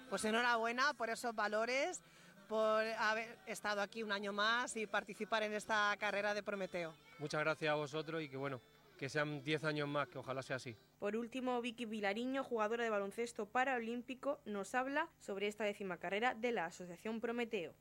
Pues 0.09 0.23
enhorabuena 0.25 0.93
por 0.93 1.09
esos 1.09 1.33
valores, 1.35 2.01
por 2.47 2.83
haber 2.83 3.37
estado 3.47 3.81
aquí 3.81 4.03
un 4.03 4.11
año 4.11 4.31
más 4.33 4.75
y 4.75 4.87
participar 4.87 5.43
en 5.43 5.53
esta 5.53 5.95
carrera 5.99 6.33
de 6.33 6.43
Prometeo. 6.43 6.93
Muchas 7.19 7.41
gracias 7.41 7.71
a 7.71 7.75
vosotros 7.75 8.21
y 8.21 8.29
que 8.29 8.37
bueno, 8.37 8.61
que 8.95 9.09
sean 9.09 9.43
10 9.43 9.63
años 9.63 9.87
más, 9.87 10.07
que 10.07 10.17
ojalá 10.17 10.41
sea 10.41 10.57
así. 10.57 10.75
Por 10.99 11.15
último, 11.15 11.61
Vicky 11.61 11.85
Vilariño, 11.85 12.43
jugadora 12.43 12.83
de 12.83 12.89
baloncesto 12.89 13.45
paraolímpico, 13.45 14.39
nos 14.45 14.73
habla 14.75 15.09
sobre 15.19 15.47
esta 15.47 15.63
décima 15.63 15.97
carrera 15.97 16.33
de 16.33 16.51
la 16.51 16.65
Asociación 16.65 17.19
Prometeo. 17.19 17.73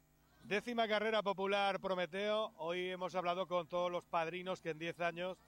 Décima 0.42 0.86
carrera 0.86 1.22
popular 1.22 1.80
Prometeo. 1.80 2.52
Hoy 2.58 2.90
hemos 2.90 3.14
hablado 3.14 3.46
con 3.46 3.66
todos 3.66 3.90
los 3.90 4.04
padrinos 4.04 4.60
que 4.60 4.70
en 4.70 4.78
10 4.78 5.00
años 5.00 5.38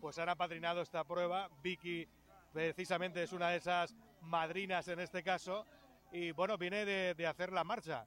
pues 0.00 0.18
han 0.18 0.28
apadrinado 0.28 0.80
esta 0.80 1.04
prueba. 1.04 1.50
Vicky 1.62 2.08
precisamente 2.52 3.22
es 3.22 3.32
una 3.32 3.50
de 3.50 3.58
esas 3.58 3.94
madrinas 4.22 4.88
en 4.88 5.00
este 5.00 5.22
caso. 5.22 5.66
Y 6.10 6.30
bueno, 6.32 6.56
viene 6.56 6.84
de, 6.86 7.14
de 7.14 7.26
hacer 7.26 7.52
la 7.52 7.64
marcha. 7.64 8.06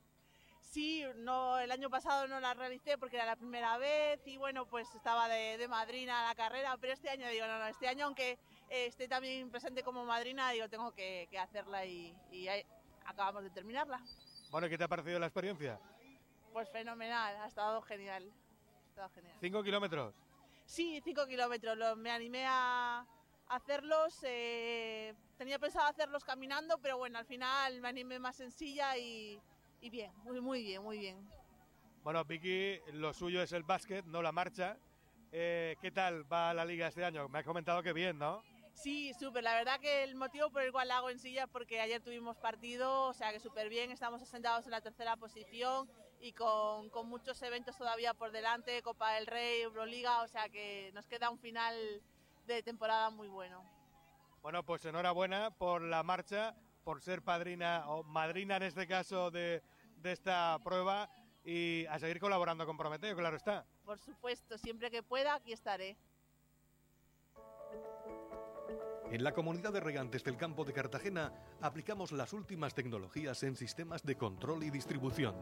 Sí, 0.69 1.03
no, 1.15 1.57
el 1.57 1.71
año 1.71 1.89
pasado 1.89 2.27
no 2.27 2.39
la 2.39 2.53
realicé 2.53 2.95
porque 2.99 3.15
era 3.15 3.25
la 3.25 3.35
primera 3.35 3.77
vez 3.79 4.21
y 4.27 4.37
bueno, 4.37 4.67
pues 4.67 4.93
estaba 4.93 5.27
de, 5.27 5.57
de 5.57 5.67
madrina 5.67 6.27
la 6.27 6.35
carrera, 6.35 6.77
pero 6.77 6.93
este 6.93 7.09
año 7.09 7.27
digo, 7.27 7.47
no, 7.47 7.57
no, 7.57 7.65
este 7.65 7.87
año 7.87 8.05
aunque 8.05 8.33
eh, 8.69 8.85
esté 8.85 9.07
también 9.07 9.49
presente 9.49 9.81
como 9.81 10.05
madrina, 10.05 10.51
digo, 10.51 10.69
tengo 10.69 10.91
que, 10.93 11.27
que 11.31 11.39
hacerla 11.39 11.85
y, 11.85 12.15
y 12.31 12.47
ahí 12.47 12.63
acabamos 13.05 13.41
de 13.43 13.49
terminarla. 13.49 13.99
Bueno, 14.51 14.69
¿qué 14.69 14.77
te 14.77 14.83
ha 14.83 14.87
parecido 14.87 15.17
la 15.17 15.25
experiencia? 15.25 15.79
Pues 16.53 16.69
fenomenal, 16.69 17.35
ha 17.37 17.47
estado 17.47 17.81
genial. 17.81 18.31
Ha 18.85 18.89
estado 18.89 19.09
genial. 19.09 19.37
Cinco 19.39 19.63
kilómetros. 19.63 20.13
Sí, 20.67 21.01
cinco 21.03 21.25
kilómetros, 21.25 21.75
lo- 21.77 21.95
me 21.95 22.11
animé 22.11 22.45
a 22.47 23.07
hacerlos, 23.47 24.19
eh, 24.21 25.15
tenía 25.35 25.57
pensado 25.57 25.87
hacerlos 25.87 26.23
caminando, 26.23 26.77
pero 26.77 26.99
bueno, 26.99 27.17
al 27.17 27.25
final 27.25 27.81
me 27.81 27.87
animé 27.89 28.19
más 28.19 28.39
en 28.39 28.51
silla 28.51 28.95
y, 28.97 29.41
y 29.89 29.91
bien, 29.91 30.11
muy, 30.23 30.39
muy 30.39 30.63
bien, 30.63 30.83
muy 30.83 30.99
bien. 30.99 31.29
Bueno, 32.03 32.23
Vicky, 32.23 32.79
lo 32.93 33.11
suyo 33.11 33.41
es 33.41 33.51
el 33.53 33.63
básquet, 33.63 34.05
no 34.05 34.21
la 34.21 34.31
marcha. 34.31 34.77
Eh, 35.31 35.75
¿Qué 35.81 35.91
tal 35.91 36.31
va 36.31 36.53
la 36.53 36.63
liga 36.63 36.87
este 36.87 37.03
año? 37.03 37.27
Me 37.27 37.39
has 37.39 37.45
comentado 37.45 37.81
que 37.81 37.91
bien, 37.91 38.17
¿no? 38.19 38.43
Sí, 38.73 39.13
súper. 39.15 39.43
La 39.43 39.55
verdad 39.55 39.79
que 39.79 40.03
el 40.03 40.15
motivo 40.15 40.51
por 40.51 40.61
el 40.61 40.71
cual 40.71 40.89
la 40.89 40.97
hago 40.97 41.09
en 41.09 41.17
silla 41.17 41.45
es 41.45 41.49
porque 41.49 41.81
ayer 41.81 42.01
tuvimos 42.01 42.37
partido, 42.37 43.07
o 43.07 43.13
sea 43.13 43.33
que 43.33 43.39
súper 43.39 43.67
bien. 43.67 43.91
Estamos 43.91 44.21
asentados 44.21 44.65
en 44.65 44.71
la 44.71 44.81
tercera 44.81 45.17
posición 45.17 45.89
y 46.21 46.33
con, 46.33 46.89
con 46.89 47.09
muchos 47.09 47.41
eventos 47.41 47.75
todavía 47.75 48.13
por 48.13 48.31
delante, 48.31 48.81
Copa 48.83 49.13
del 49.13 49.25
Rey, 49.25 49.61
Euroliga, 49.61 50.21
o 50.21 50.27
sea 50.27 50.49
que 50.49 50.91
nos 50.93 51.07
queda 51.07 51.31
un 51.31 51.39
final 51.39 51.75
de 52.45 52.61
temporada 52.61 53.09
muy 53.09 53.27
bueno. 53.27 53.63
Bueno, 54.41 54.63
pues 54.63 54.85
enhorabuena 54.85 55.51
por 55.51 55.81
la 55.81 56.03
marcha, 56.03 56.55
por 56.83 57.01
ser 57.01 57.21
padrina 57.21 57.83
o 57.87 58.03
madrina 58.03 58.57
en 58.57 58.63
este 58.63 58.87
caso 58.87 59.29
de, 59.31 59.61
de 60.01 60.11
esta 60.11 60.57
prueba 60.63 61.09
y 61.43 61.85
a 61.87 61.99
seguir 61.99 62.19
colaborando 62.19 62.65
con 62.65 62.77
Prometeo, 62.77 63.15
claro 63.15 63.37
está. 63.37 63.65
Por 63.83 63.99
supuesto, 63.99 64.57
siempre 64.57 64.91
que 64.91 65.03
pueda, 65.03 65.35
aquí 65.35 65.53
estaré. 65.53 65.97
En 69.11 69.23
la 69.23 69.33
comunidad 69.33 69.73
de 69.73 69.79
regantes 69.79 70.23
del 70.23 70.37
campo 70.37 70.63
de 70.65 70.73
Cartagena 70.73 71.33
aplicamos 71.61 72.11
las 72.11 72.31
últimas 72.31 72.75
tecnologías 72.75 73.41
en 73.41 73.55
sistemas 73.55 74.03
de 74.03 74.15
control 74.15 74.63
y 74.63 74.69
distribución, 74.69 75.35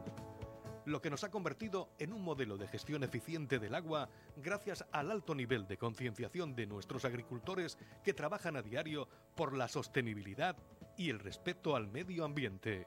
lo 0.86 1.02
que 1.02 1.10
nos 1.10 1.22
ha 1.22 1.30
convertido 1.30 1.90
en 1.98 2.14
un 2.14 2.22
modelo 2.22 2.56
de 2.56 2.66
gestión 2.66 3.04
eficiente 3.04 3.58
del 3.58 3.74
agua 3.74 4.08
gracias 4.36 4.86
al 4.90 5.10
alto 5.10 5.34
nivel 5.34 5.66
de 5.66 5.76
concienciación 5.76 6.56
de 6.56 6.66
nuestros 6.66 7.04
agricultores 7.04 7.76
que 8.02 8.14
trabajan 8.14 8.56
a 8.56 8.62
diario 8.62 9.06
por 9.36 9.54
la 9.54 9.68
sostenibilidad 9.68 10.56
y 10.96 11.10
el 11.10 11.18
respeto 11.18 11.76
al 11.76 11.88
medio 11.88 12.24
ambiente. 12.24 12.86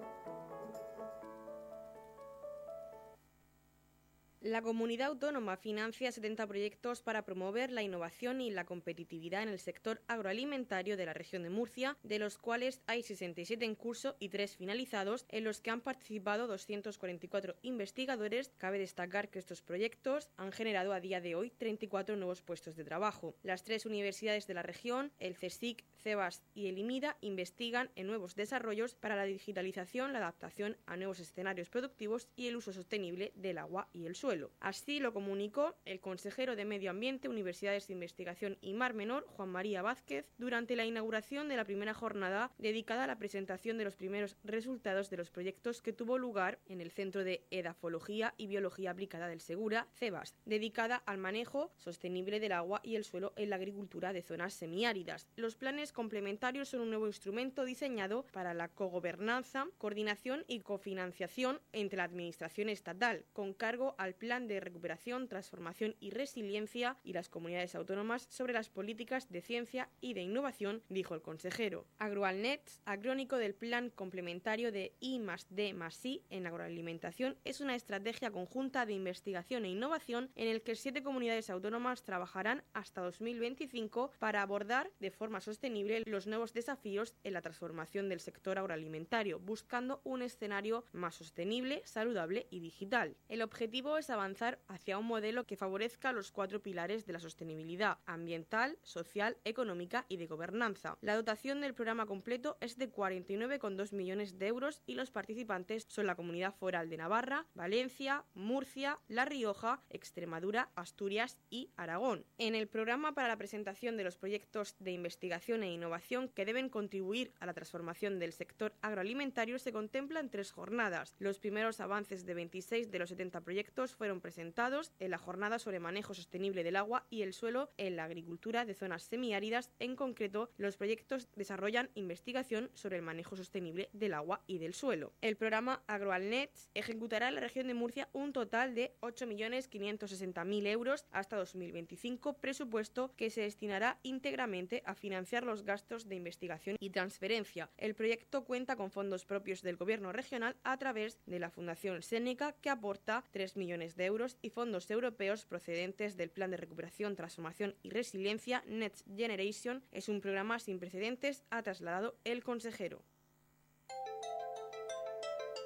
La 4.41 4.63
comunidad 4.63 5.09
autónoma 5.09 5.55
financia 5.55 6.11
70 6.11 6.47
proyectos 6.47 7.03
para 7.03 7.23
promover 7.25 7.71
la 7.71 7.83
innovación 7.83 8.41
y 8.41 8.49
la 8.49 8.65
competitividad 8.65 9.43
en 9.43 9.49
el 9.49 9.59
sector 9.59 10.01
agroalimentario 10.07 10.97
de 10.97 11.05
la 11.05 11.13
región 11.13 11.43
de 11.43 11.51
Murcia, 11.51 11.95
de 12.01 12.17
los 12.17 12.39
cuales 12.39 12.81
hay 12.87 13.03
67 13.03 13.63
en 13.63 13.75
curso 13.75 14.15
y 14.17 14.29
3 14.29 14.55
finalizados, 14.55 15.27
en 15.29 15.43
los 15.43 15.61
que 15.61 15.69
han 15.69 15.81
participado 15.81 16.47
244 16.47 17.57
investigadores. 17.61 18.51
Cabe 18.57 18.79
destacar 18.79 19.29
que 19.29 19.37
estos 19.37 19.61
proyectos 19.61 20.31
han 20.37 20.51
generado 20.51 20.93
a 20.93 20.99
día 20.99 21.21
de 21.21 21.35
hoy 21.35 21.51
34 21.51 22.15
nuevos 22.15 22.41
puestos 22.41 22.75
de 22.75 22.83
trabajo. 22.83 23.35
Las 23.43 23.63
tres 23.63 23.85
universidades 23.85 24.47
de 24.47 24.55
la 24.55 24.63
región, 24.63 25.11
el 25.19 25.35
CSIC, 25.35 25.85
CEBAS 26.01 26.41
y 26.55 26.65
el 26.65 26.79
IMIDA, 26.79 27.15
investigan 27.21 27.91
en 27.95 28.07
nuevos 28.07 28.33
desarrollos 28.33 28.95
para 28.95 29.15
la 29.15 29.25
digitalización, 29.25 30.13
la 30.13 30.17
adaptación 30.17 30.77
a 30.87 30.97
nuevos 30.97 31.19
escenarios 31.19 31.69
productivos 31.69 32.27
y 32.35 32.47
el 32.47 32.55
uso 32.55 32.73
sostenible 32.73 33.33
del 33.35 33.59
agua 33.59 33.87
y 33.93 34.07
el 34.07 34.15
Así 34.61 34.99
lo 34.99 35.13
comunicó 35.13 35.75
el 35.83 35.99
consejero 35.99 36.55
de 36.55 36.63
Medio 36.63 36.91
Ambiente, 36.91 37.27
Universidades 37.27 37.87
de 37.87 37.93
Investigación 37.93 38.57
y 38.61 38.71
Mar 38.71 38.93
Menor, 38.93 39.25
Juan 39.27 39.49
María 39.49 39.81
Vázquez, 39.81 40.25
durante 40.37 40.77
la 40.77 40.85
inauguración 40.85 41.49
de 41.49 41.57
la 41.57 41.65
primera 41.65 41.93
jornada 41.93 42.51
dedicada 42.57 43.03
a 43.03 43.07
la 43.07 43.17
presentación 43.17 43.77
de 43.77 43.83
los 43.83 43.97
primeros 43.97 44.37
resultados 44.45 45.09
de 45.09 45.17
los 45.17 45.31
proyectos 45.31 45.81
que 45.81 45.91
tuvo 45.91 46.17
lugar 46.17 46.59
en 46.67 46.79
el 46.79 46.91
Centro 46.91 47.25
de 47.25 47.45
Edafología 47.51 48.33
y 48.37 48.47
Biología 48.47 48.91
Aplicada 48.91 49.27
del 49.27 49.41
Segura, 49.41 49.87
CEBAS, 49.95 50.37
dedicada 50.45 51.03
al 51.05 51.17
manejo 51.17 51.73
sostenible 51.75 52.39
del 52.39 52.53
agua 52.53 52.79
y 52.83 52.95
el 52.95 53.03
suelo 53.03 53.33
en 53.35 53.49
la 53.49 53.57
agricultura 53.57 54.13
de 54.13 54.21
zonas 54.21 54.53
semiáridas. 54.53 55.27
Los 55.35 55.55
planes 55.55 55.91
complementarios 55.91 56.69
son 56.69 56.81
un 56.81 56.89
nuevo 56.89 57.07
instrumento 57.07 57.65
diseñado 57.65 58.25
para 58.31 58.53
la 58.53 58.69
cogobernanza, 58.69 59.67
coordinación 59.77 60.45
y 60.47 60.61
cofinanciación 60.61 61.59
entre 61.73 61.97
la 61.97 62.05
Administración 62.05 62.69
estatal, 62.69 63.25
con 63.33 63.53
cargo 63.53 63.95
al 63.97 64.15
Plan 64.21 64.47
de 64.47 64.59
Recuperación, 64.59 65.27
Transformación 65.27 65.95
y 65.99 66.11
Resiliencia 66.11 66.95
y 67.03 67.13
las 67.13 67.27
comunidades 67.27 67.73
autónomas 67.73 68.27
sobre 68.29 68.53
las 68.53 68.69
políticas 68.69 69.31
de 69.31 69.41
ciencia 69.41 69.89
y 69.99 70.13
de 70.13 70.21
innovación, 70.21 70.83
dijo 70.89 71.15
el 71.15 71.23
consejero. 71.23 71.87
AgroAlnet, 71.97 72.61
acrónico 72.85 73.37
del 73.37 73.55
Plan 73.55 73.89
Complementario 73.89 74.71
de 74.71 74.93
I 74.99 75.17
más 75.17 75.47
D 75.49 75.73
más 75.73 76.05
I 76.05 76.21
en 76.29 76.45
agroalimentación, 76.45 77.35
es 77.45 77.61
una 77.61 77.73
estrategia 77.73 78.29
conjunta 78.29 78.85
de 78.85 78.93
investigación 78.93 79.65
e 79.65 79.69
innovación 79.69 80.29
en 80.35 80.49
el 80.49 80.61
que 80.61 80.75
siete 80.75 81.01
comunidades 81.01 81.49
autónomas 81.49 82.03
trabajarán 82.03 82.63
hasta 82.73 83.01
2025 83.01 84.11
para 84.19 84.43
abordar 84.43 84.91
de 84.99 85.09
forma 85.09 85.41
sostenible 85.41 86.03
los 86.05 86.27
nuevos 86.27 86.53
desafíos 86.53 87.15
en 87.23 87.33
la 87.33 87.41
transformación 87.41 88.07
del 88.07 88.19
sector 88.19 88.59
agroalimentario, 88.59 89.39
buscando 89.39 89.99
un 90.03 90.21
escenario 90.21 90.85
más 90.91 91.15
sostenible, 91.15 91.81
saludable 91.85 92.45
y 92.51 92.59
digital. 92.59 93.17
El 93.27 93.41
objetivo 93.41 93.97
es 93.97 94.10
avanzar 94.11 94.59
hacia 94.67 94.97
un 94.97 95.05
modelo 95.05 95.45
que 95.45 95.57
favorezca 95.57 96.11
los 96.11 96.31
cuatro 96.31 96.61
pilares 96.61 97.05
de 97.05 97.13
la 97.13 97.19
sostenibilidad 97.19 97.99
ambiental, 98.05 98.77
social, 98.83 99.37
económica 99.43 100.05
y 100.09 100.17
de 100.17 100.27
gobernanza. 100.27 100.97
La 101.01 101.15
dotación 101.15 101.61
del 101.61 101.73
programa 101.73 102.05
completo 102.05 102.57
es 102.61 102.77
de 102.77 102.91
49,2 102.91 103.93
millones 103.93 104.37
de 104.37 104.47
euros 104.47 104.81
y 104.85 104.95
los 104.95 105.11
participantes 105.11 105.85
son 105.87 106.07
la 106.07 106.15
Comunidad 106.15 106.53
Foral 106.53 106.89
de 106.89 106.97
Navarra, 106.97 107.45
Valencia, 107.53 108.25
Murcia, 108.33 108.99
La 109.07 109.25
Rioja, 109.25 109.81
Extremadura, 109.89 110.69
Asturias 110.75 111.37
y 111.49 111.71
Aragón. 111.75 112.25
En 112.37 112.55
el 112.55 112.67
programa 112.67 113.13
para 113.13 113.27
la 113.27 113.37
presentación 113.37 113.97
de 113.97 114.03
los 114.03 114.17
proyectos 114.17 114.75
de 114.79 114.91
investigación 114.91 115.63
e 115.63 115.71
innovación 115.71 116.29
que 116.29 116.45
deben 116.45 116.69
contribuir 116.69 117.33
a 117.39 117.45
la 117.45 117.53
transformación 117.53 118.19
del 118.19 118.33
sector 118.33 118.73
agroalimentario 118.81 119.59
se 119.59 119.71
contemplan 119.71 120.29
tres 120.29 120.51
jornadas. 120.51 121.15
Los 121.19 121.39
primeros 121.39 121.79
avances 121.79 122.25
de 122.25 122.33
26 122.33 122.91
de 122.91 122.99
los 122.99 123.09
70 123.09 123.41
proyectos 123.41 123.95
fueron 124.01 124.19
presentados 124.19 124.91
en 124.97 125.11
la 125.11 125.19
jornada 125.19 125.59
sobre 125.59 125.79
manejo 125.79 126.15
sostenible 126.15 126.63
del 126.63 126.75
agua 126.75 127.05
y 127.11 127.21
el 127.21 127.33
suelo 127.33 127.69
en 127.77 127.95
la 127.95 128.05
agricultura 128.05 128.65
de 128.65 128.73
zonas 128.73 129.03
semiáridas. 129.03 129.69
En 129.77 129.95
concreto, 129.95 130.49
los 130.57 130.75
proyectos 130.75 131.27
desarrollan 131.35 131.91
investigación 131.93 132.71
sobre 132.73 132.95
el 132.95 133.03
manejo 133.03 133.35
sostenible 133.35 133.91
del 133.93 134.15
agua 134.15 134.41
y 134.47 134.57
del 134.57 134.73
suelo. 134.73 135.13
El 135.21 135.37
programa 135.37 135.83
AgroAlnet 135.85 136.49
ejecutará 136.73 137.27
en 137.27 137.35
la 137.35 137.41
región 137.41 137.67
de 137.67 137.75
Murcia 137.75 138.09
un 138.11 138.33
total 138.33 138.73
de 138.73 138.95
8.560.000 139.01 140.65
euros 140.65 141.05
hasta 141.11 141.37
2025, 141.37 142.39
presupuesto 142.39 143.13
que 143.15 143.29
se 143.29 143.41
destinará 143.41 143.99
íntegramente 144.01 144.81
a 144.87 144.95
financiar 144.95 145.43
los 145.43 145.61
gastos 145.61 146.09
de 146.09 146.15
investigación 146.15 146.75
y 146.79 146.89
transferencia. 146.89 147.69
El 147.77 147.93
proyecto 147.93 148.45
cuenta 148.45 148.75
con 148.75 148.89
fondos 148.89 149.25
propios 149.25 149.61
del 149.61 149.77
Gobierno 149.77 150.11
regional 150.11 150.55
a 150.63 150.75
través 150.77 151.19
de 151.27 151.37
la 151.37 151.51
Fundación 151.51 152.01
Seneca, 152.01 152.53
que 152.53 152.71
aporta 152.71 153.23
3 153.29 153.57
millones 153.57 153.90
de 153.95 154.05
euros, 154.05 154.37
y 154.41 154.49
fondos 154.49 154.89
europeos 154.89 155.45
procedentes 155.45 156.17
del 156.17 156.29
Plan 156.29 156.51
de 156.51 156.57
Recuperación, 156.57 157.15
Transformación 157.15 157.75
y 157.83 157.89
Resiliencia 157.89 158.63
Next 158.67 159.05
Generation. 159.15 159.83
Es 159.91 160.09
un 160.09 160.21
programa 160.21 160.59
sin 160.59 160.79
precedentes, 160.79 161.43
ha 161.49 161.61
trasladado 161.63 162.15
el 162.23 162.43
consejero. 162.43 163.03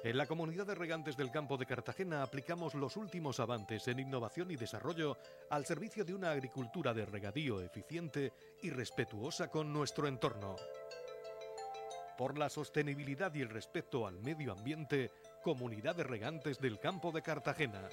En 0.06 0.16
la 0.16 0.26
comunidad 0.26 0.66
de 0.66 0.76
regantes 0.76 1.16
del 1.16 1.32
campo 1.32 1.56
de 1.56 1.66
Cartagena 1.66 2.22
aplicamos 2.22 2.74
los 2.74 2.96
últimos 2.96 3.40
avances 3.40 3.88
en 3.88 3.98
innovación 3.98 4.52
y 4.52 4.56
desarrollo 4.56 5.18
al 5.50 5.66
servicio 5.66 6.04
de 6.04 6.14
una 6.14 6.30
agricultura 6.30 6.94
de 6.94 7.04
regadío 7.06 7.60
eficiente 7.60 8.32
y 8.62 8.70
respetuosa 8.70 9.50
con 9.50 9.72
nuestro 9.72 10.06
entorno. 10.06 10.54
Por 12.16 12.38
la 12.38 12.48
sostenibilidad 12.48 13.34
y 13.34 13.42
el 13.42 13.48
respeto 13.48 14.06
al 14.06 14.20
medio 14.20 14.52
ambiente, 14.52 15.10
Comunidad 15.42 15.96
de 15.96 16.04
Regantes 16.04 16.60
del 16.60 16.78
Campo 16.78 17.10
de 17.10 17.22
Cartagena. 17.22 17.88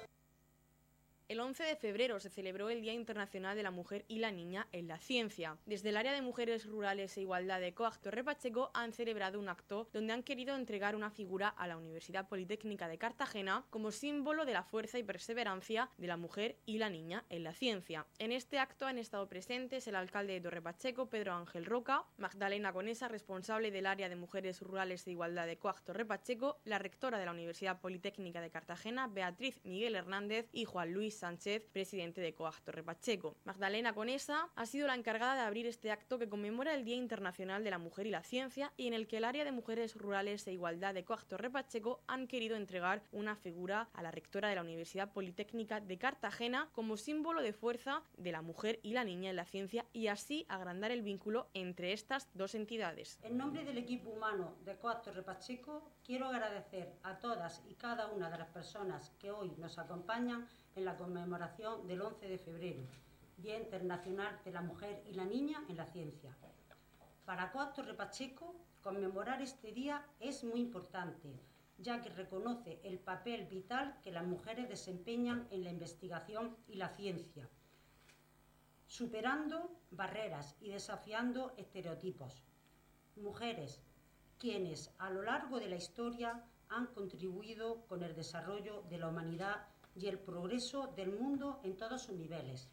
El 1.29 1.39
11 1.39 1.63
de 1.63 1.77
febrero 1.77 2.19
se 2.19 2.29
celebró 2.29 2.69
el 2.69 2.81
Día 2.81 2.91
Internacional 2.91 3.55
de 3.55 3.63
la 3.63 3.71
Mujer 3.71 4.03
y 4.09 4.19
la 4.19 4.29
Niña 4.29 4.67
en 4.73 4.89
la 4.89 4.99
Ciencia. 4.99 5.57
Desde 5.65 5.89
el 5.89 5.97
área 5.97 6.11
de 6.11 6.21
Mujeres 6.21 6.65
Rurales 6.65 7.15
e 7.15 7.21
Igualdad 7.21 7.61
de 7.61 7.73
COAG 7.73 8.01
Torre 8.01 8.25
Pacheco 8.25 8.71
han 8.73 8.91
celebrado 8.91 9.39
un 9.39 9.47
acto 9.47 9.87
donde 9.93 10.11
han 10.11 10.23
querido 10.23 10.53
entregar 10.53 10.97
una 10.97 11.11
figura 11.11 11.47
a 11.47 11.65
la 11.65 11.77
Universidad 11.77 12.27
Politécnica 12.27 12.89
de 12.89 12.97
Cartagena 12.97 13.65
como 13.69 13.91
símbolo 13.91 14.43
de 14.43 14.51
la 14.51 14.63
fuerza 14.63 14.99
y 14.99 15.03
perseverancia 15.03 15.89
de 15.97 16.07
la 16.07 16.17
mujer 16.17 16.57
y 16.65 16.77
la 16.77 16.89
niña 16.89 17.23
en 17.29 17.45
la 17.45 17.53
ciencia. 17.53 18.05
En 18.19 18.33
este 18.33 18.59
acto 18.59 18.85
han 18.85 18.97
estado 18.97 19.29
presentes 19.29 19.87
el 19.87 19.95
alcalde 19.95 20.33
de 20.33 20.41
Torre 20.41 20.61
Pacheco, 20.61 21.09
Pedro 21.09 21.33
Ángel 21.35 21.65
Roca, 21.65 22.03
Magdalena 22.17 22.73
Conesa, 22.73 23.07
responsable 23.07 23.71
del 23.71 23.85
área 23.85 24.09
de 24.09 24.17
Mujeres 24.17 24.59
Rurales 24.59 25.07
e 25.07 25.11
Igualdad 25.11 25.47
de 25.47 25.57
COAG 25.57 25.83
Torre 25.83 26.05
Pacheco, 26.05 26.59
la 26.65 26.79
rectora 26.79 27.17
de 27.17 27.25
la 27.25 27.31
Universidad 27.31 27.79
Politécnica 27.79 28.41
de 28.41 28.51
Cartagena, 28.51 29.07
Beatriz 29.07 29.61
Miguel 29.63 29.95
Hernández 29.95 30.49
y 30.51 30.65
Juan 30.65 30.91
Luis 30.91 31.12
Sánchez, 31.13 31.65
presidente 31.71 32.21
de 32.21 32.33
COAG 32.33 32.61
Torre 32.61 32.83
Pacheco. 32.83 33.37
Magdalena 33.45 33.93
Conesa 33.93 34.49
ha 34.55 34.65
sido 34.65 34.87
la 34.87 34.95
encargada 34.95 35.35
de 35.35 35.41
abrir 35.41 35.65
este 35.65 35.91
acto 35.91 36.19
que 36.19 36.29
conmemora 36.29 36.73
el 36.73 36.83
Día 36.83 36.95
Internacional 36.95 37.63
de 37.63 37.69
la 37.69 37.77
Mujer 37.77 38.07
y 38.07 38.11
la 38.11 38.23
Ciencia 38.23 38.73
y 38.77 38.87
en 38.87 38.93
el 38.93 39.07
que 39.07 39.17
el 39.17 39.23
área 39.23 39.45
de 39.45 39.51
Mujeres 39.51 39.95
Rurales 39.95 40.45
e 40.47 40.53
Igualdad 40.53 40.93
de 40.93 41.05
COAG 41.05 41.25
Torre 41.25 41.49
Pacheco 41.49 42.01
han 42.07 42.27
querido 42.27 42.55
entregar 42.55 43.03
una 43.11 43.35
figura 43.35 43.89
a 43.93 44.01
la 44.01 44.11
rectora 44.11 44.49
de 44.49 44.55
la 44.55 44.61
Universidad 44.61 45.13
Politécnica 45.13 45.79
de 45.79 45.97
Cartagena 45.97 46.69
como 46.73 46.97
símbolo 46.97 47.41
de 47.41 47.53
fuerza 47.53 48.03
de 48.17 48.31
la 48.31 48.41
mujer 48.41 48.79
y 48.83 48.93
la 48.93 49.03
niña 49.03 49.29
en 49.29 49.35
la 49.35 49.45
ciencia 49.45 49.85
y 49.93 50.07
así 50.07 50.45
agrandar 50.49 50.91
el 50.91 51.01
vínculo 51.01 51.47
entre 51.53 51.93
estas 51.93 52.29
dos 52.33 52.55
entidades. 52.55 53.19
En 53.23 53.37
nombre 53.37 53.63
del 53.63 53.77
equipo 53.77 54.09
humano 54.09 54.55
de 54.65 54.77
COAG 54.77 55.03
Torre 55.03 55.23
Pacheco, 55.23 55.91
quiero 56.03 56.27
agradecer 56.27 56.93
a 57.03 57.19
todas 57.19 57.63
y 57.67 57.75
cada 57.75 58.07
una 58.07 58.29
de 58.29 58.37
las 58.37 58.49
personas 58.49 59.11
que 59.19 59.31
hoy 59.31 59.51
nos 59.57 59.77
acompañan 59.77 60.47
en 60.75 60.85
la 60.85 60.97
conmemoración 60.97 61.87
del 61.87 62.01
11 62.01 62.27
de 62.27 62.37
febrero, 62.37 62.83
Día 63.37 63.57
Internacional 63.57 64.39
de 64.43 64.51
la 64.51 64.61
Mujer 64.61 65.03
y 65.07 65.13
la 65.13 65.25
Niña 65.25 65.63
en 65.69 65.77
la 65.77 65.85
Ciencia. 65.85 66.35
Para 67.25 67.51
Coac 67.51 67.73
Torre 67.73 67.93
Pacheco, 67.93 68.55
conmemorar 68.81 69.41
este 69.41 69.71
día 69.71 70.05
es 70.19 70.43
muy 70.43 70.59
importante, 70.59 71.39
ya 71.77 72.01
que 72.01 72.09
reconoce 72.09 72.79
el 72.83 72.99
papel 72.99 73.45
vital 73.45 73.99
que 74.01 74.11
las 74.11 74.25
mujeres 74.25 74.69
desempeñan 74.69 75.47
en 75.51 75.63
la 75.63 75.71
investigación 75.71 76.57
y 76.67 76.75
la 76.75 76.89
ciencia, 76.89 77.49
superando 78.87 79.79
barreras 79.91 80.55
y 80.59 80.69
desafiando 80.69 81.53
estereotipos. 81.57 82.43
Mujeres, 83.15 83.81
quienes 84.37 84.93
a 84.97 85.09
lo 85.09 85.21
largo 85.21 85.59
de 85.59 85.69
la 85.69 85.75
historia 85.75 86.43
han 86.69 86.87
contribuido 86.87 87.85
con 87.87 88.03
el 88.03 88.15
desarrollo 88.15 88.83
de 88.89 88.97
la 88.97 89.07
humanidad 89.07 89.67
y 89.95 90.07
el 90.07 90.19
progreso 90.19 90.87
del 90.95 91.11
mundo 91.11 91.59
en 91.63 91.77
todos 91.77 92.03
sus 92.03 92.15
niveles. 92.15 92.69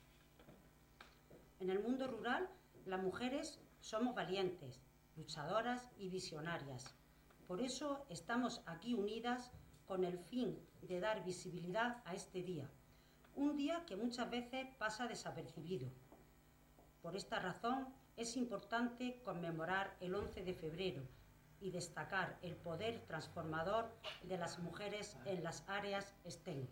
En 1.58 1.70
el 1.70 1.80
mundo 1.80 2.06
rural, 2.06 2.48
las 2.86 3.02
mujeres 3.02 3.60
somos 3.80 4.14
valientes, 4.14 4.80
luchadoras 5.16 5.86
y 5.98 6.08
visionarias. 6.08 6.94
Por 7.46 7.60
eso 7.60 8.06
estamos 8.08 8.62
aquí 8.66 8.94
unidas 8.94 9.50
con 9.86 10.04
el 10.04 10.18
fin 10.18 10.58
de 10.82 11.00
dar 11.00 11.24
visibilidad 11.24 12.02
a 12.04 12.14
este 12.14 12.42
día, 12.42 12.70
un 13.34 13.56
día 13.56 13.84
que 13.86 13.96
muchas 13.96 14.30
veces 14.30 14.66
pasa 14.78 15.06
desapercibido. 15.06 15.90
Por 17.02 17.16
esta 17.16 17.38
razón 17.38 17.88
es 18.16 18.36
importante 18.36 19.20
conmemorar 19.24 19.96
el 20.00 20.14
11 20.14 20.44
de 20.44 20.54
febrero 20.54 21.02
y 21.60 21.70
destacar 21.70 22.38
el 22.42 22.56
poder 22.56 23.04
transformador 23.06 23.90
de 24.22 24.38
las 24.38 24.58
mujeres 24.58 25.16
en 25.26 25.42
las 25.42 25.68
áreas 25.68 26.14
STEM 26.26 26.66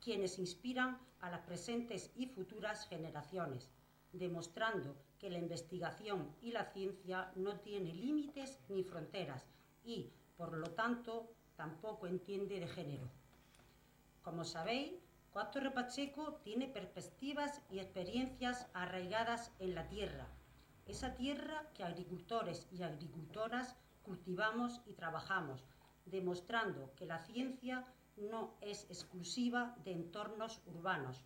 quienes 0.00 0.38
inspiran 0.38 0.98
a 1.20 1.30
las 1.30 1.40
presentes 1.40 2.10
y 2.16 2.26
futuras 2.26 2.86
generaciones, 2.88 3.70
demostrando 4.12 4.96
que 5.18 5.30
la 5.30 5.38
investigación 5.38 6.34
y 6.40 6.52
la 6.52 6.64
ciencia 6.64 7.30
no 7.36 7.60
tiene 7.60 7.94
límites 7.94 8.58
ni 8.68 8.82
fronteras 8.82 9.46
y, 9.84 10.10
por 10.36 10.56
lo 10.56 10.68
tanto, 10.70 11.30
tampoco 11.56 12.06
entiende 12.06 12.58
de 12.58 12.68
género. 12.68 13.08
Como 14.22 14.44
sabéis, 14.44 14.94
Cuarto 15.32 15.60
Repacheco 15.60 16.40
tiene 16.42 16.66
perspectivas 16.66 17.62
y 17.70 17.78
experiencias 17.78 18.66
arraigadas 18.72 19.52
en 19.60 19.74
la 19.74 19.86
tierra, 19.88 20.26
esa 20.86 21.14
tierra 21.14 21.70
que 21.74 21.84
agricultores 21.84 22.66
y 22.72 22.82
agricultoras 22.82 23.76
cultivamos 24.02 24.80
y 24.86 24.94
trabajamos, 24.94 25.64
demostrando 26.04 26.92
que 26.96 27.06
la 27.06 27.18
ciencia 27.20 27.86
no 28.20 28.54
es 28.60 28.84
exclusiva 28.84 29.76
de 29.84 29.92
entornos 29.92 30.60
urbanos. 30.66 31.24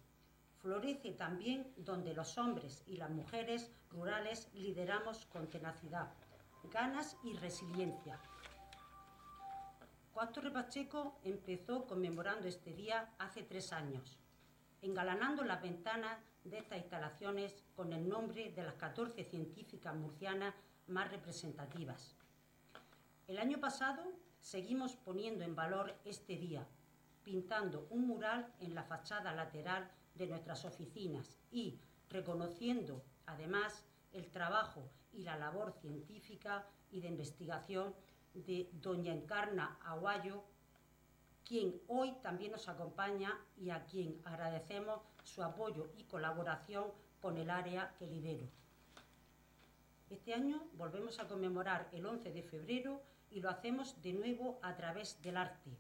Florece 0.59 1.13
también 1.13 1.73
donde 1.77 2.15
los 2.15 2.39
hombres 2.39 2.83
y 2.87 2.97
las 2.97 3.11
mujeres 3.11 3.71
rurales 3.91 4.49
lideramos 4.55 5.27
con 5.27 5.49
tenacidad, 5.49 6.13
ganas 6.73 7.17
y 7.23 7.35
resiliencia. 7.35 8.19
Cuatro 10.13 10.43
Repacheco 10.43 11.19
empezó 11.25 11.87
conmemorando 11.87 12.47
este 12.47 12.73
día 12.73 13.15
hace 13.19 13.43
tres 13.43 13.73
años, 13.73 14.19
engalanando 14.81 15.45
las 15.45 15.61
ventanas 15.61 16.19
de 16.45 16.59
estas 16.59 16.79
instalaciones 16.79 17.65
con 17.75 17.93
el 17.93 18.09
nombre 18.09 18.53
de 18.53 18.63
las 18.63 18.75
14 18.75 19.25
científicas 19.25 19.95
murcianas 19.95 20.55
más 20.87 21.11
representativas. 21.11 22.15
El 23.27 23.39
año 23.39 23.59
pasado 23.59 24.03
seguimos 24.39 24.95
poniendo 24.97 25.43
en 25.45 25.57
valor 25.57 25.95
este 26.05 26.37
día 26.37 26.67
pintando 27.25 27.87
un 27.91 28.07
mural 28.07 28.53
en 28.61 28.75
la 28.75 28.85
fachada 28.85 29.35
lateral 29.35 29.91
de 30.15 30.27
nuestras 30.27 30.65
oficinas 30.65 31.39
y 31.51 31.81
reconociendo 32.11 33.03
además 33.27 33.85
el 34.13 34.31
trabajo 34.31 34.89
y 35.13 35.23
la 35.23 35.37
labor 35.37 35.73
científica 35.81 36.67
y 36.91 37.01
de 37.01 37.09
investigación 37.09 37.95
de 38.35 38.69
doña 38.73 39.13
Encarna 39.13 39.79
Aguayo, 39.85 40.45
quien 41.45 41.81
hoy 41.89 42.13
también 42.23 42.53
nos 42.53 42.69
acompaña 42.69 43.39
y 43.57 43.71
a 43.71 43.85
quien 43.85 44.21
agradecemos 44.25 45.01
su 45.23 45.43
apoyo 45.43 45.91
y 45.97 46.05
colaboración 46.05 46.93
con 47.21 47.37
el 47.39 47.51
área 47.51 47.95
que 47.99 48.07
lidero. 48.07 48.47
Este 50.11 50.35
año 50.35 50.63
volvemos 50.75 51.19
a 51.19 51.27
conmemorar 51.27 51.89
el 51.93 52.07
11 52.07 52.33
de 52.33 52.43
febrero 52.43 53.03
y 53.31 53.41
lo 53.41 53.51
hacemos 53.51 54.01
de 54.03 54.13
nuevo 54.13 54.59
a 54.63 54.77
través 54.77 55.21
del 55.23 55.37
arte, 55.37 55.71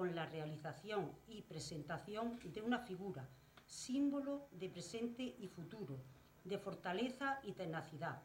con 0.00 0.16
la 0.16 0.24
realización 0.24 1.12
y 1.28 1.42
presentación 1.42 2.38
de 2.42 2.62
una 2.62 2.78
figura, 2.78 3.28
símbolo 3.66 4.48
de 4.52 4.70
presente 4.70 5.22
y 5.22 5.46
futuro, 5.46 6.00
de 6.42 6.56
fortaleza 6.56 7.38
y 7.42 7.52
tenacidad. 7.52 8.22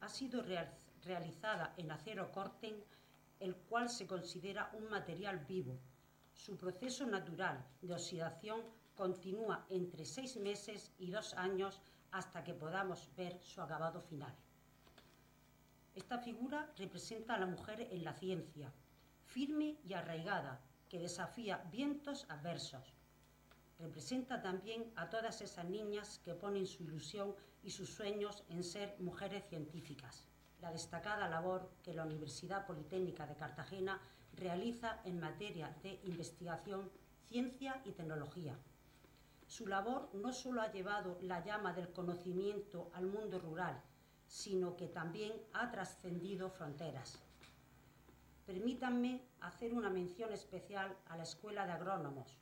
Ha 0.00 0.08
sido 0.08 0.44
realizada 1.02 1.74
en 1.76 1.90
acero 1.90 2.30
corten, 2.30 2.76
el 3.40 3.56
cual 3.56 3.90
se 3.90 4.06
considera 4.06 4.70
un 4.74 4.88
material 4.90 5.44
vivo. 5.44 5.76
Su 6.32 6.56
proceso 6.56 7.04
natural 7.04 7.66
de 7.80 7.94
oxidación 7.94 8.60
continúa 8.94 9.66
entre 9.70 10.04
seis 10.04 10.36
meses 10.36 10.92
y 11.00 11.10
dos 11.10 11.34
años 11.34 11.80
hasta 12.12 12.44
que 12.44 12.54
podamos 12.54 13.08
ver 13.16 13.40
su 13.42 13.60
acabado 13.60 14.00
final. 14.00 14.36
Esta 15.96 16.18
figura 16.20 16.72
representa 16.76 17.34
a 17.34 17.40
la 17.40 17.46
mujer 17.46 17.88
en 17.90 18.04
la 18.04 18.12
ciencia, 18.12 18.72
firme 19.26 19.78
y 19.82 19.94
arraigada, 19.94 20.60
que 20.92 20.98
desafía 20.98 21.56
vientos 21.72 22.26
adversos. 22.28 22.92
Representa 23.78 24.42
también 24.42 24.92
a 24.94 25.08
todas 25.08 25.40
esas 25.40 25.64
niñas 25.64 26.20
que 26.22 26.34
ponen 26.34 26.66
su 26.66 26.82
ilusión 26.82 27.34
y 27.62 27.70
sus 27.70 27.88
sueños 27.88 28.44
en 28.50 28.62
ser 28.62 28.96
mujeres 28.98 29.42
científicas. 29.48 30.28
La 30.60 30.70
destacada 30.70 31.30
labor 31.30 31.70
que 31.82 31.94
la 31.94 32.04
Universidad 32.04 32.66
Politécnica 32.66 33.26
de 33.26 33.36
Cartagena 33.36 34.02
realiza 34.34 35.00
en 35.06 35.18
materia 35.18 35.74
de 35.82 35.98
investigación, 36.04 36.90
ciencia 37.26 37.80
y 37.86 37.92
tecnología. 37.92 38.54
Su 39.46 39.66
labor 39.68 40.10
no 40.12 40.30
solo 40.30 40.60
ha 40.60 40.70
llevado 40.72 41.16
la 41.22 41.42
llama 41.42 41.72
del 41.72 41.90
conocimiento 41.90 42.90
al 42.92 43.06
mundo 43.06 43.38
rural, 43.38 43.80
sino 44.26 44.76
que 44.76 44.88
también 44.88 45.32
ha 45.54 45.70
trascendido 45.70 46.50
fronteras. 46.50 47.18
Permítanme 48.52 49.18
hacer 49.40 49.72
una 49.72 49.88
mención 49.88 50.30
especial 50.30 50.94
a 51.08 51.16
la 51.16 51.22
Escuela 51.22 51.64
de 51.64 51.72
Agrónomos 51.72 52.36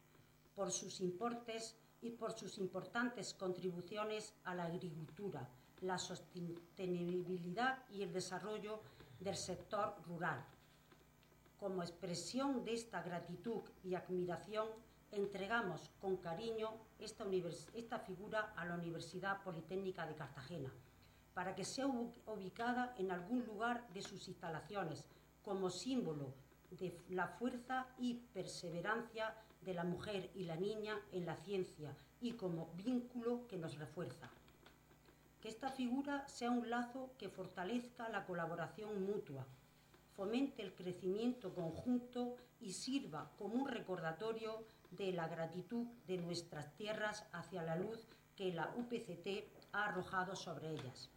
por 0.57 0.73
sus 0.73 1.01
importes 1.01 1.77
y 2.03 2.11
por 2.11 2.33
sus 2.33 2.59
importantes 2.59 3.33
contribuciones 3.33 4.35
a 4.43 4.57
la 4.57 4.65
agricultura, 4.65 5.49
la 5.83 5.99
sostenibilidad 5.99 7.85
y 7.91 8.03
el 8.03 8.13
desarrollo 8.13 8.81
del 9.21 9.37
sector 9.37 9.95
rural. 10.05 10.45
Como 11.61 11.81
expresión 11.81 12.65
de 12.65 12.75
esta 12.75 13.03
gratitud 13.03 13.63
y 13.85 13.95
admiración, 13.95 14.67
entregamos 15.13 15.93
con 16.01 16.17
cariño 16.17 16.73
esta, 16.99 17.25
esta 17.73 18.01
figura 18.01 18.53
a 18.57 18.65
la 18.65 18.75
Universidad 18.75 19.45
Politécnica 19.45 20.07
de 20.07 20.17
Cartagena, 20.17 20.73
para 21.35 21.55
que 21.55 21.65
sea 21.65 21.87
ubicada 21.87 22.97
en 22.99 23.13
algún 23.13 23.47
lugar 23.47 23.87
de 23.95 24.03
sus 24.03 24.27
instalaciones 24.27 25.07
como 25.43 25.71
símbolo 25.71 26.35
de 26.71 26.97
la 27.09 27.27
fuerza 27.27 27.87
y 27.99 28.15
perseverancia 28.33 29.35
de 29.63 29.75
la 29.75 29.85
mujer 29.85 30.31
y 30.35 30.45
la 30.45 30.57
niña 30.57 30.99
en 31.13 31.27
la 31.27 31.37
ciencia 31.37 31.97
y 32.21 32.33
como 32.33 32.71
vínculo 32.75 33.47
que 33.49 33.57
nos 33.57 33.79
refuerza. 33.79 34.31
Que 35.41 35.49
esta 35.49 35.71
figura 35.71 36.29
sea 36.29 36.51
un 36.51 36.69
lazo 36.69 37.11
que 37.19 37.29
fortalezca 37.29 38.09
la 38.09 38.27
colaboración 38.27 39.05
mutua, 39.05 39.47
fomente 40.15 40.63
el 40.63 40.75
crecimiento 40.75 41.55
conjunto 41.55 42.37
y 42.61 42.73
sirva 42.73 43.31
como 43.39 43.55
un 43.55 43.69
recordatorio 43.69 44.65
de 44.91 45.13
la 45.13 45.29
gratitud 45.29 45.87
de 46.07 46.19
nuestras 46.19 46.75
tierras 46.75 47.25
hacia 47.33 47.63
la 47.63 47.77
luz 47.77 48.07
que 48.37 48.53
la 48.53 48.73
UPCT 48.77 49.49
ha 49.73 49.87
arrojado 49.87 50.37
sobre 50.37 50.71
ellas. 50.71 51.11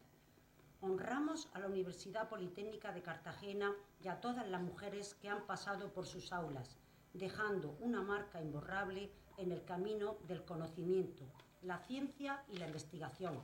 Honramos 0.85 1.47
a 1.53 1.59
la 1.59 1.67
Universidad 1.67 2.27
Politécnica 2.27 2.91
de 2.91 3.01
Cartagena 3.01 3.73
y 4.03 4.09
a 4.09 4.19
todas 4.19 4.45
las 4.49 4.61
mujeres 4.61 5.13
que 5.13 5.29
han 5.29 5.45
pasado 5.45 5.93
por 5.93 6.05
sus 6.05 6.33
aulas, 6.33 6.75
dejando 7.13 7.77
una 7.79 8.01
marca 8.01 8.41
imborrable 8.41 9.09
en 9.37 9.53
el 9.53 9.63
camino 9.63 10.17
del 10.27 10.43
conocimiento, 10.43 11.23
la 11.61 11.77
ciencia 11.77 12.43
y 12.49 12.57
la 12.57 12.67
investigación. 12.67 13.39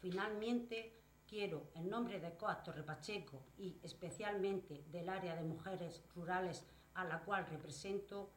Finalmente, 0.00 0.92
quiero, 1.28 1.64
en 1.74 1.90
nombre 1.90 2.20
de 2.20 2.36
COAT 2.36 2.62
Torre 2.62 2.84
Pacheco 2.84 3.42
y 3.58 3.76
especialmente 3.82 4.84
del 4.92 5.08
área 5.08 5.34
de 5.34 5.42
mujeres 5.42 6.00
rurales 6.14 6.64
a 6.94 7.04
la 7.04 7.24
cual 7.24 7.44
represento, 7.46 8.30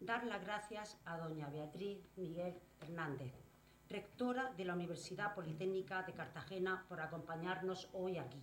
dar 0.00 0.26
las 0.26 0.42
gracias 0.42 0.98
a 1.06 1.16
doña 1.16 1.48
Beatriz 1.48 1.98
Miguel 2.16 2.60
Hernández, 2.78 3.45
rectora 3.88 4.52
de 4.56 4.64
la 4.64 4.74
Universidad 4.74 5.34
Politécnica 5.34 6.02
de 6.02 6.12
Cartagena, 6.12 6.84
por 6.88 7.00
acompañarnos 7.00 7.88
hoy 7.92 8.18
aquí. 8.18 8.40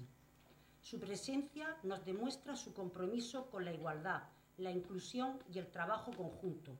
Su 0.81 0.99
presencia 0.99 1.77
nos 1.83 2.05
demuestra 2.05 2.55
su 2.55 2.73
compromiso 2.73 3.49
con 3.49 3.65
la 3.65 3.73
igualdad, 3.73 4.23
la 4.57 4.71
inclusión 4.71 5.39
y 5.51 5.59
el 5.59 5.71
trabajo 5.71 6.11
conjunto. 6.11 6.77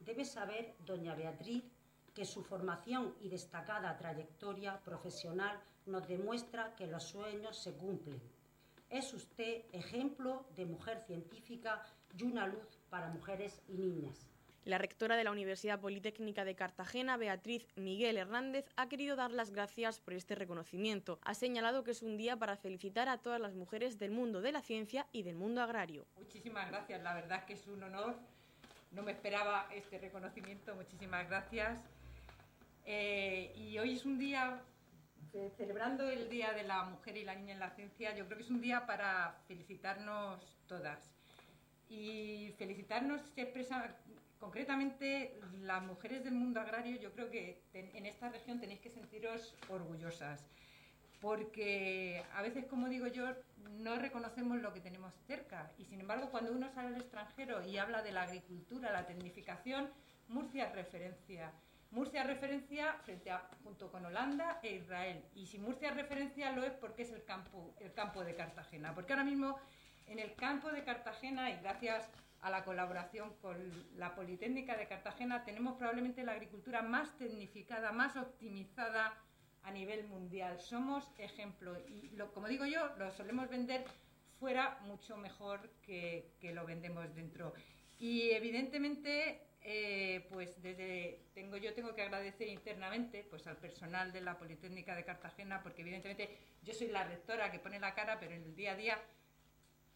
Debe 0.00 0.24
saber, 0.24 0.74
doña 0.84 1.14
Beatriz, 1.14 1.64
que 2.14 2.24
su 2.24 2.42
formación 2.42 3.14
y 3.20 3.28
destacada 3.28 3.96
trayectoria 3.96 4.80
profesional 4.80 5.60
nos 5.86 6.06
demuestra 6.08 6.74
que 6.74 6.86
los 6.86 7.04
sueños 7.04 7.56
se 7.58 7.74
cumplen. 7.74 8.20
Es 8.90 9.12
usted 9.12 9.64
ejemplo 9.72 10.46
de 10.56 10.66
mujer 10.66 11.04
científica 11.06 11.82
y 12.16 12.24
una 12.24 12.46
luz 12.46 12.78
para 12.90 13.08
mujeres 13.08 13.62
y 13.68 13.74
niñas. 13.74 14.26
La 14.68 14.76
rectora 14.76 15.16
de 15.16 15.24
la 15.24 15.30
Universidad 15.30 15.80
Politécnica 15.80 16.44
de 16.44 16.54
Cartagena, 16.54 17.16
Beatriz 17.16 17.66
Miguel 17.74 18.18
Hernández, 18.18 18.66
ha 18.76 18.86
querido 18.86 19.16
dar 19.16 19.32
las 19.32 19.50
gracias 19.50 19.98
por 19.98 20.12
este 20.12 20.34
reconocimiento. 20.34 21.18
Ha 21.24 21.32
señalado 21.32 21.84
que 21.84 21.92
es 21.92 22.02
un 22.02 22.18
día 22.18 22.36
para 22.36 22.54
felicitar 22.58 23.08
a 23.08 23.16
todas 23.16 23.40
las 23.40 23.54
mujeres 23.54 23.98
del 23.98 24.10
mundo 24.10 24.42
de 24.42 24.52
la 24.52 24.60
ciencia 24.60 25.06
y 25.10 25.22
del 25.22 25.36
mundo 25.36 25.62
agrario. 25.62 26.06
Muchísimas 26.18 26.68
gracias, 26.68 27.02
la 27.02 27.14
verdad 27.14 27.38
es 27.38 27.44
que 27.44 27.52
es 27.54 27.66
un 27.66 27.82
honor. 27.82 28.18
No 28.90 29.02
me 29.02 29.12
esperaba 29.12 29.68
este 29.72 29.96
reconocimiento, 29.96 30.74
muchísimas 30.74 31.26
gracias. 31.26 31.78
Eh, 32.84 33.54
y 33.56 33.78
hoy 33.78 33.94
es 33.94 34.04
un 34.04 34.18
día, 34.18 34.60
celebrando 35.56 36.10
el 36.10 36.28
Día 36.28 36.52
de 36.52 36.64
la 36.64 36.84
Mujer 36.84 37.16
y 37.16 37.24
la 37.24 37.34
Niña 37.34 37.54
en 37.54 37.60
la 37.60 37.70
Ciencia, 37.70 38.14
yo 38.14 38.26
creo 38.26 38.36
que 38.36 38.44
es 38.44 38.50
un 38.50 38.60
día 38.60 38.84
para 38.84 39.40
felicitarnos 39.46 40.58
todas. 40.66 41.10
Y 41.88 42.54
felicitarnos 42.58 43.22
se 43.34 43.40
expresa 43.40 43.96
concretamente 44.38 45.38
las 45.62 45.82
mujeres 45.82 46.24
del 46.24 46.34
mundo 46.34 46.60
agrario, 46.60 46.98
yo 46.98 47.12
creo 47.12 47.30
que 47.30 47.62
en 47.72 48.06
esta 48.06 48.28
región 48.28 48.60
tenéis 48.60 48.80
que 48.80 48.90
sentiros 48.90 49.54
orgullosas, 49.68 50.44
porque 51.20 52.24
a 52.34 52.42
veces, 52.42 52.66
como 52.66 52.88
digo 52.88 53.08
yo, 53.08 53.34
no 53.80 53.96
reconocemos 53.96 54.60
lo 54.60 54.72
que 54.72 54.80
tenemos 54.80 55.12
cerca 55.26 55.70
y 55.78 55.84
sin 55.84 56.00
embargo 56.00 56.30
cuando 56.30 56.52
uno 56.52 56.68
sale 56.70 56.88
al 56.88 56.96
extranjero 56.96 57.64
y 57.64 57.76
habla 57.76 58.02
de 58.02 58.12
la 58.12 58.22
agricultura, 58.22 58.92
la 58.92 59.06
tecnificación, 59.06 59.90
Murcia 60.28 60.66
es 60.66 60.74
referencia. 60.74 61.52
Murcia 61.90 62.20
es 62.20 62.26
referencia 62.26 62.92
frente 63.04 63.30
a, 63.30 63.48
junto 63.64 63.90
con 63.90 64.04
Holanda 64.04 64.60
e 64.62 64.74
Israel. 64.76 65.24
Y 65.34 65.46
si 65.46 65.58
Murcia 65.58 65.88
es 65.88 65.96
referencia 65.96 66.52
lo 66.52 66.62
es 66.62 66.72
porque 66.72 67.02
es 67.02 67.10
el 67.12 67.24
campo, 67.24 67.74
el 67.80 67.92
campo 67.94 68.22
de 68.22 68.34
Cartagena. 68.34 68.94
Porque 68.94 69.14
ahora 69.14 69.24
mismo 69.24 69.58
en 70.06 70.18
el 70.18 70.34
campo 70.34 70.70
de 70.70 70.84
Cartagena, 70.84 71.50
y 71.50 71.60
gracias 71.60 72.10
a 72.40 72.50
la 72.50 72.64
colaboración 72.64 73.34
con 73.40 73.56
la 73.96 74.14
Politécnica 74.14 74.76
de 74.76 74.86
Cartagena, 74.86 75.44
tenemos 75.44 75.76
probablemente 75.76 76.22
la 76.22 76.32
agricultura 76.32 76.82
más 76.82 77.16
tecnificada, 77.16 77.90
más 77.92 78.16
optimizada 78.16 79.14
a 79.62 79.70
nivel 79.70 80.06
mundial. 80.06 80.60
Somos 80.60 81.10
ejemplo 81.18 81.76
y, 81.88 82.10
lo, 82.10 82.32
como 82.32 82.48
digo 82.48 82.64
yo, 82.64 82.94
lo 82.96 83.10
solemos 83.10 83.48
vender 83.48 83.84
fuera 84.38 84.78
mucho 84.82 85.16
mejor 85.16 85.68
que, 85.82 86.32
lo 86.54 86.64
vendemos 86.64 87.12
dentro. 87.14 87.52
Y 87.98 88.30
evidentemente, 88.30 89.48
eh, 89.62 90.26
pues 90.30 90.62
desde 90.62 91.26
tengo 91.34 91.56
yo 91.56 91.74
tengo 91.74 91.94
que 91.94 92.02
agradecer 92.02 92.46
internamente 92.46 93.26
pues 93.28 93.46
al 93.48 93.56
personal 93.56 94.12
de 94.12 94.20
la 94.20 94.38
Politécnica 94.38 94.94
de 94.94 95.04
Cartagena, 95.04 95.60
porque 95.62 95.82
evidentemente 95.82 96.38
yo 96.62 96.72
soy 96.72 96.88
la 96.88 97.02
rectora 97.02 97.50
que 97.50 97.58
pone 97.58 97.80
la 97.80 97.94
cara, 97.94 98.20
pero 98.20 98.34
en 98.34 98.44
el 98.44 98.54
día 98.54 98.72
a 98.72 98.76
día 98.76 99.02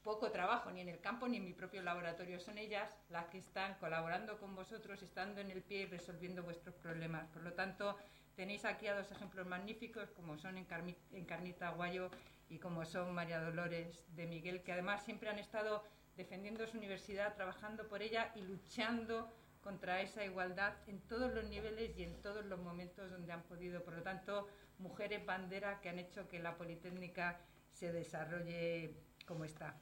poco 0.02 0.30
trabajo 0.30 0.70
ni 0.70 0.80
en 0.80 0.88
el 0.88 1.00
campo 1.00 1.28
ni 1.28 1.36
en 1.36 1.44
mi 1.44 1.52
propio 1.52 1.82
laboratorio. 1.82 2.40
Son 2.40 2.58
ellas 2.58 2.90
las 3.08 3.26
que 3.26 3.38
están 3.38 3.74
colaborando 3.74 4.38
con 4.38 4.54
vosotros, 4.54 5.02
estando 5.02 5.40
en 5.40 5.50
el 5.50 5.62
pie 5.62 5.82
y 5.82 5.86
resolviendo 5.86 6.42
vuestros 6.42 6.74
problemas. 6.76 7.28
Por 7.28 7.42
lo 7.42 7.52
tanto, 7.52 7.96
tenéis 8.34 8.64
aquí 8.64 8.86
a 8.88 8.94
dos 8.94 9.10
ejemplos 9.12 9.46
magníficos, 9.46 10.10
como 10.10 10.38
son 10.38 10.58
Encarnita 10.58 11.70
Guayo 11.70 12.10
y 12.48 12.58
como 12.58 12.84
son 12.84 13.14
María 13.14 13.40
Dolores 13.40 14.04
de 14.14 14.26
Miguel, 14.26 14.62
que 14.62 14.72
además 14.72 15.04
siempre 15.04 15.30
han 15.30 15.38
estado 15.38 15.84
defendiendo 16.16 16.66
su 16.66 16.76
universidad, 16.76 17.34
trabajando 17.34 17.88
por 17.88 18.02
ella 18.02 18.32
y 18.34 18.42
luchando 18.42 19.32
contra 19.62 20.00
esa 20.00 20.24
igualdad 20.24 20.74
en 20.88 21.00
todos 21.02 21.32
los 21.32 21.48
niveles 21.48 21.96
y 21.96 22.02
en 22.02 22.20
todos 22.20 22.44
los 22.44 22.58
momentos 22.58 23.10
donde 23.10 23.32
han 23.32 23.44
podido. 23.44 23.82
Por 23.84 23.94
lo 23.94 24.02
tanto, 24.02 24.48
mujeres 24.78 25.24
bandera 25.24 25.80
que 25.80 25.88
han 25.88 26.00
hecho 26.00 26.28
que 26.28 26.40
la 26.40 26.56
Politécnica 26.56 27.40
se 27.70 27.92
desarrolle 27.92 28.96
como 29.24 29.44
está. 29.44 29.80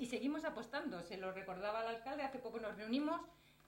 Y 0.00 0.06
seguimos 0.06 0.46
apostando, 0.46 1.02
se 1.02 1.18
lo 1.18 1.30
recordaba 1.30 1.82
el 1.82 1.96
alcalde, 1.96 2.22
hace 2.22 2.38
poco 2.38 2.58
nos 2.58 2.74
reunimos 2.74 3.20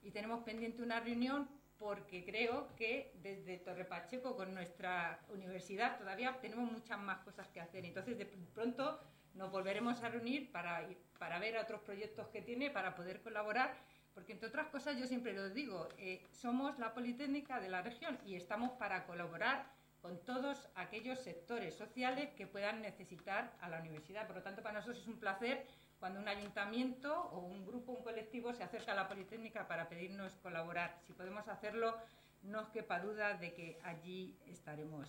y 0.03 0.13
tenemos 0.13 0.43
pendiente 0.45 0.83
una 0.83 0.99
reunión 0.99 1.47
porque 1.79 2.25
creo 2.25 2.75
que 2.75 3.13
desde 3.23 3.59
Torre 3.59 3.85
Pacheco 3.85 4.35
con 4.35 4.55
nuestra 4.55 5.21
universidad 5.29 5.99
todavía 5.99 6.39
tenemos 6.41 6.73
muchas 6.73 6.99
más 6.99 7.19
cosas 7.19 7.49
que 7.49 7.61
hacer. 7.61 7.85
Entonces, 7.85 8.17
de 8.17 8.25
pronto 8.25 8.99
nos 9.35 9.51
volveremos 9.51 10.03
a 10.03 10.09
reunir 10.09 10.51
para, 10.51 10.89
para 11.19 11.39
ver 11.39 11.59
otros 11.59 11.83
proyectos 11.83 12.29
que 12.29 12.41
tiene, 12.41 12.71
para 12.71 12.95
poder 12.95 13.21
colaborar, 13.21 13.75
porque 14.15 14.33
entre 14.33 14.49
otras 14.49 14.69
cosas 14.69 14.97
yo 14.99 15.07
siempre 15.07 15.35
lo 15.35 15.51
digo, 15.51 15.91
eh, 15.99 16.25
somos 16.31 16.79
la 16.79 16.95
Politécnica 16.95 17.61
de 17.61 17.69
la 17.69 17.83
región 17.83 18.19
y 18.25 18.37
estamos 18.37 18.71
para 18.79 19.05
colaborar 19.05 19.67
con 20.01 20.19
todos 20.25 20.69
aquellos 20.75 21.21
sectores 21.21 21.75
sociales 21.75 22.31
que 22.35 22.47
puedan 22.47 22.81
necesitar 22.83 23.53
a 23.61 23.69
la 23.69 23.81
universidad. 23.81 24.27
Por 24.27 24.37
lo 24.37 24.43
tanto, 24.43 24.63
para 24.63 24.75
nosotros 24.75 24.99
es 24.99 25.07
un 25.07 25.21
placer 25.21 25.65
cuando 26.03 26.19
un 26.19 26.27
ayuntamiento 26.27 27.17
o 27.31 27.39
un 27.39 27.65
grupo, 27.65 27.93
un 27.93 28.03
colectivo 28.03 28.53
se 28.53 28.65
acerca 28.65 28.91
a 28.91 28.97
la 28.97 29.07
Politécnica 29.07 29.69
para 29.69 29.89
pedirnos 29.89 30.35
colaborar. 30.43 30.99
Si 31.07 31.13
podemos 31.13 31.47
hacerlo, 31.47 31.97
no 32.43 32.63
os 32.63 32.69
quepa 32.71 32.99
duda 32.99 33.35
de 33.35 33.55
que 33.55 33.79
allí 33.85 34.37
estaremos. 34.49 35.07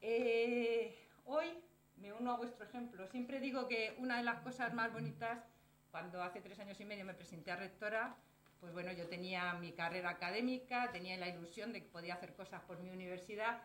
Eh, 0.00 0.96
hoy 1.24 1.48
me 1.96 2.12
uno 2.12 2.30
a 2.30 2.36
vuestro 2.36 2.66
ejemplo. 2.66 3.04
Siempre 3.08 3.40
digo 3.40 3.66
que 3.66 3.96
una 3.98 4.18
de 4.18 4.22
las 4.22 4.38
cosas 4.42 4.72
más 4.74 4.92
bonitas, 4.92 5.42
cuando 5.90 6.22
hace 6.22 6.40
tres 6.40 6.60
años 6.60 6.78
y 6.78 6.84
medio 6.84 7.04
me 7.04 7.14
presenté 7.14 7.50
a 7.50 7.56
rectora, 7.56 8.14
pues 8.60 8.72
bueno, 8.72 8.92
yo 8.92 9.08
tenía 9.08 9.54
mi 9.54 9.72
carrera 9.72 10.10
académica, 10.10 10.92
tenía 10.92 11.16
la 11.16 11.30
ilusión 11.30 11.72
de 11.72 11.82
que 11.82 11.88
podía 11.88 12.14
hacer 12.14 12.32
cosas 12.34 12.62
por 12.62 12.78
mi 12.78 12.90
universidad, 12.90 13.60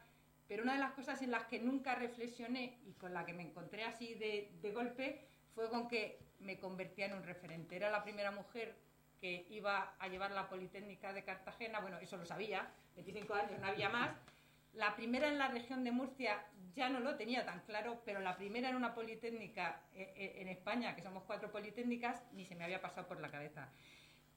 pero 0.48 0.64
una 0.64 0.74
de 0.74 0.80
las 0.80 0.94
cosas 0.94 1.22
en 1.22 1.30
las 1.30 1.44
que 1.44 1.60
nunca 1.60 1.94
reflexioné 1.94 2.80
y 2.84 2.94
con 2.94 3.14
la 3.14 3.28
que 3.28 3.34
me 3.34 3.44
encontré 3.44 3.84
así 3.84 4.16
de, 4.16 4.50
de 4.60 4.72
golpe 4.72 5.35
fue 5.56 5.70
con 5.70 5.88
que 5.88 6.20
me 6.40 6.60
convertía 6.60 7.08
en 7.08 7.14
un 7.14 7.24
referente. 7.24 7.76
Era 7.76 7.90
la 7.90 8.04
primera 8.04 8.30
mujer 8.32 8.76
que 9.20 9.48
iba 9.50 9.96
a 9.98 10.08
llevar 10.08 10.32
la 10.32 10.50
Politécnica 10.50 11.14
de 11.14 11.24
Cartagena, 11.24 11.80
bueno, 11.80 11.98
eso 11.98 12.18
lo 12.18 12.26
sabía, 12.26 12.70
25 12.96 13.34
años, 13.34 13.60
no 13.60 13.68
había 13.68 13.90
más. 13.90 14.12
La 14.74 14.96
primera 14.96 15.30
en 15.30 15.38
la 15.38 15.48
región 15.48 15.86
de 15.86 15.92
Murcia 15.92 16.46
ya 16.74 16.90
no 16.90 17.00
lo 17.00 17.16
tenía 17.16 17.46
tan 17.46 17.62
claro, 17.62 18.02
pero 18.04 18.20
la 18.20 18.36
primera 18.36 18.70
en 18.70 18.76
una 18.76 18.94
Politécnica 18.94 19.82
eh, 19.94 20.14
eh, 20.18 20.34
en 20.42 20.50
España, 20.50 20.96
que 20.96 21.02
somos 21.02 21.24
cuatro 21.24 21.50
Politécnicas, 21.50 22.22
ni 22.34 22.46
se 22.46 22.56
me 22.56 22.66
había 22.66 22.82
pasado 22.82 23.08
por 23.08 23.22
la 23.22 23.32
cabeza. 23.32 23.70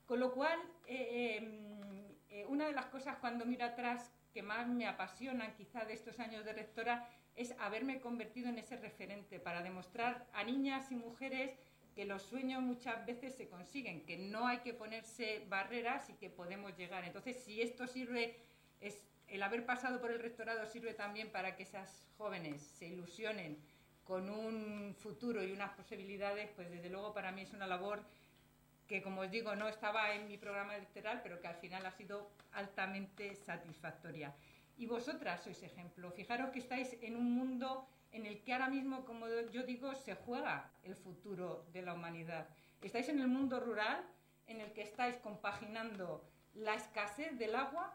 Con 0.06 0.20
lo 0.20 0.32
cual, 0.32 0.58
eh, 0.86 1.36
em, 1.36 2.46
una 2.48 2.66
de 2.66 2.72
las 2.72 2.86
cosas 2.86 3.16
cuando 3.16 3.44
miro 3.44 3.64
atrás 3.64 4.12
que 4.32 4.42
más 4.42 4.68
me 4.68 4.86
apasionan 4.86 5.54
quizá 5.54 5.84
de 5.84 5.94
estos 5.94 6.20
años 6.20 6.44
de 6.44 6.52
rectora 6.52 7.08
es 7.36 7.54
haberme 7.60 8.00
convertido 8.00 8.48
en 8.48 8.58
ese 8.58 8.76
referente 8.76 9.38
para 9.38 9.62
demostrar 9.62 10.26
a 10.32 10.44
niñas 10.44 10.90
y 10.90 10.96
mujeres 10.96 11.52
que 11.94 12.04
los 12.04 12.22
sueños 12.22 12.62
muchas 12.62 13.04
veces 13.06 13.34
se 13.34 13.48
consiguen, 13.48 14.04
que 14.04 14.16
no 14.16 14.46
hay 14.46 14.58
que 14.58 14.74
ponerse 14.74 15.44
barreras 15.48 16.08
y 16.10 16.14
que 16.14 16.30
podemos 16.30 16.76
llegar. 16.76 17.04
Entonces, 17.04 17.42
si 17.44 17.60
esto 17.60 17.86
sirve, 17.86 18.36
es, 18.80 19.00
el 19.26 19.42
haber 19.42 19.66
pasado 19.66 20.00
por 20.00 20.10
el 20.10 20.20
rectorado 20.20 20.64
sirve 20.66 20.94
también 20.94 21.30
para 21.30 21.56
que 21.56 21.64
esas 21.64 22.06
jóvenes 22.16 22.62
se 22.62 22.86
ilusionen 22.86 23.58
con 24.04 24.30
un 24.30 24.94
futuro 24.94 25.44
y 25.44 25.52
unas 25.52 25.72
posibilidades, 25.72 26.50
pues 26.56 26.70
desde 26.70 26.88
luego 26.88 27.12
para 27.12 27.32
mí 27.32 27.42
es 27.42 27.52
una 27.52 27.66
labor 27.66 28.02
que, 28.88 29.02
como 29.02 29.20
os 29.20 29.30
digo, 29.30 29.54
no 29.54 29.68
estaba 29.68 30.14
en 30.14 30.26
mi 30.26 30.38
programa 30.38 30.74
electoral, 30.74 31.20
pero 31.22 31.40
que 31.40 31.46
al 31.46 31.56
final 31.56 31.84
ha 31.84 31.92
sido 31.92 32.30
altamente 32.52 33.34
satisfactoria. 33.36 34.34
Y 34.78 34.86
vosotras 34.86 35.42
sois 35.44 35.62
ejemplo. 35.62 36.10
Fijaros 36.10 36.50
que 36.50 36.60
estáis 36.60 36.96
en 37.02 37.14
un 37.16 37.30
mundo 37.32 37.86
en 38.12 38.24
el 38.24 38.40
que 38.42 38.54
ahora 38.54 38.68
mismo, 38.68 39.04
como 39.04 39.28
yo 39.52 39.62
digo, 39.62 39.94
se 39.94 40.14
juega 40.14 40.70
el 40.82 40.96
futuro 40.96 41.66
de 41.72 41.82
la 41.82 41.92
humanidad. 41.92 42.48
Estáis 42.80 43.08
en 43.10 43.20
el 43.20 43.28
mundo 43.28 43.60
rural 43.60 44.02
en 44.46 44.60
el 44.60 44.72
que 44.72 44.82
estáis 44.82 45.16
compaginando 45.18 46.24
la 46.54 46.74
escasez 46.74 47.36
del 47.38 47.54
agua 47.54 47.94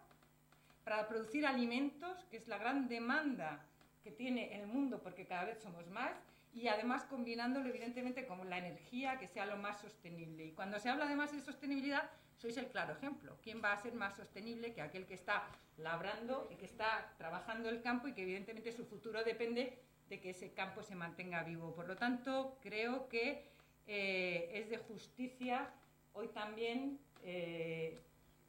para 0.84 1.08
producir 1.08 1.48
alimentos, 1.48 2.24
que 2.30 2.38
es 2.38 2.48
la 2.48 2.60
gran 2.60 2.88
demanda 2.88 3.66
que 4.04 4.12
tiene 4.12 4.60
el 4.60 4.68
mundo 4.68 5.02
porque 5.02 5.26
cada 5.26 5.46
vez 5.46 5.58
somos 5.60 5.88
más, 5.88 6.14
y 6.54 6.68
además 6.68 7.04
combinándolo 7.06 7.70
evidentemente 7.70 8.28
con 8.28 8.50
la 8.50 8.60
energía 8.60 9.18
que 9.18 9.28
sea 9.28 9.46
lo 9.46 9.58
más 9.58 9.82
sostenible. 9.82 10.46
Y 10.46 10.52
cuando 10.52 10.80
se 10.80 10.90
habla 10.90 11.06
además 11.06 11.32
de 11.32 11.42
sostenibilidad, 11.42 12.10
sois 12.38 12.58
el 12.58 12.68
claro 12.68 12.94
ejemplo. 12.94 13.38
¿Quién 13.42 13.62
va 13.64 13.74
a 13.74 13.82
ser 13.82 13.94
más 13.94 14.16
sostenible 14.16 14.74
que 14.74 14.82
aquel 14.82 15.06
que 15.06 15.16
está 15.16 15.48
labrando 15.78 16.48
y 16.52 16.56
que 16.56 16.66
está 16.66 17.14
trabajando 17.18 17.70
el 17.70 17.82
campo 17.82 18.08
y 18.08 18.14
que 18.14 18.22
evidentemente 18.22 18.72
su 18.72 18.86
futuro 18.86 19.24
depende 19.24 19.80
de 20.10 20.20
que 20.20 20.32
ese 20.32 20.54
campo 20.54 20.84
se 20.84 20.96
mantenga 20.96 21.44
vivo? 21.44 21.74
Por 21.74 21.88
lo 21.88 21.96
tanto, 21.96 22.58
creo 22.62 23.10
que 23.10 23.48
eh, 23.88 24.52
es 24.54 24.70
de 24.70 24.78
justicia 24.78 25.72
hoy 26.14 26.28
también 26.28 27.00
eh, 27.24 28.00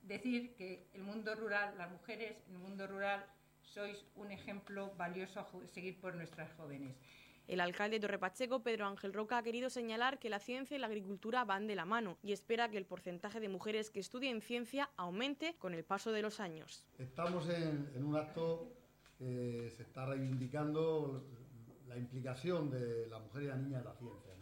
decir 0.02 0.54
que 0.56 0.88
el 0.92 1.02
mundo 1.02 1.34
rural, 1.34 1.74
las 1.78 1.90
mujeres 1.90 2.36
en 2.48 2.54
el 2.54 2.58
mundo 2.58 2.86
rural, 2.86 3.24
sois 3.62 4.04
un 4.14 4.30
ejemplo 4.30 4.92
valioso 4.96 5.40
a 5.40 5.48
seguir 5.68 6.00
por 6.00 6.14
nuestras 6.14 6.52
jóvenes. 6.52 6.96
El 7.46 7.60
alcalde 7.60 7.96
de 7.96 8.00
Torrepacheco, 8.00 8.62
Pedro 8.62 8.86
Ángel 8.86 9.12
Roca, 9.12 9.36
ha 9.36 9.42
querido 9.42 9.68
señalar 9.68 10.18
que 10.18 10.30
la 10.30 10.38
ciencia 10.38 10.76
y 10.76 10.80
la 10.80 10.86
agricultura 10.86 11.44
van 11.44 11.66
de 11.66 11.74
la 11.74 11.84
mano 11.84 12.16
y 12.22 12.32
espera 12.32 12.70
que 12.70 12.78
el 12.78 12.86
porcentaje 12.86 13.38
de 13.38 13.50
mujeres 13.50 13.90
que 13.90 14.00
estudien 14.00 14.40
ciencia 14.40 14.90
aumente 14.96 15.56
con 15.58 15.74
el 15.74 15.84
paso 15.84 16.10
de 16.12 16.22
los 16.22 16.40
años. 16.40 16.86
Estamos 16.98 17.48
en, 17.50 18.02
un 18.02 18.16
acto 18.16 18.72
que 19.18 19.70
se 19.76 19.82
está 19.82 20.06
reivindicando 20.06 21.26
la 21.86 21.98
implicación 21.98 22.70
de 22.70 23.06
la 23.08 23.18
mujer 23.18 23.42
y 23.42 23.46
la 23.46 23.56
niña 23.56 23.78
en 23.78 23.84
la 23.84 23.94
ciencia. 23.94 24.34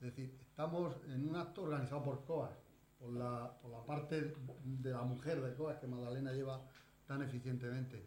Es 0.00 0.06
decir, 0.14 0.38
estamos 0.40 0.94
en 1.08 1.28
un 1.28 1.34
acto 1.34 1.62
organizado 1.62 2.02
por 2.04 2.24
COAS, 2.24 2.56
por 2.98 3.10
la, 3.12 3.58
parte 3.86 4.34
de 4.62 4.90
la 4.90 5.02
mujer 5.02 5.40
de 5.40 5.54
COAS 5.54 5.78
que 5.78 5.88
Magdalena 5.88 6.32
lleva 6.32 6.62
tan 7.06 7.22
eficientemente. 7.22 8.06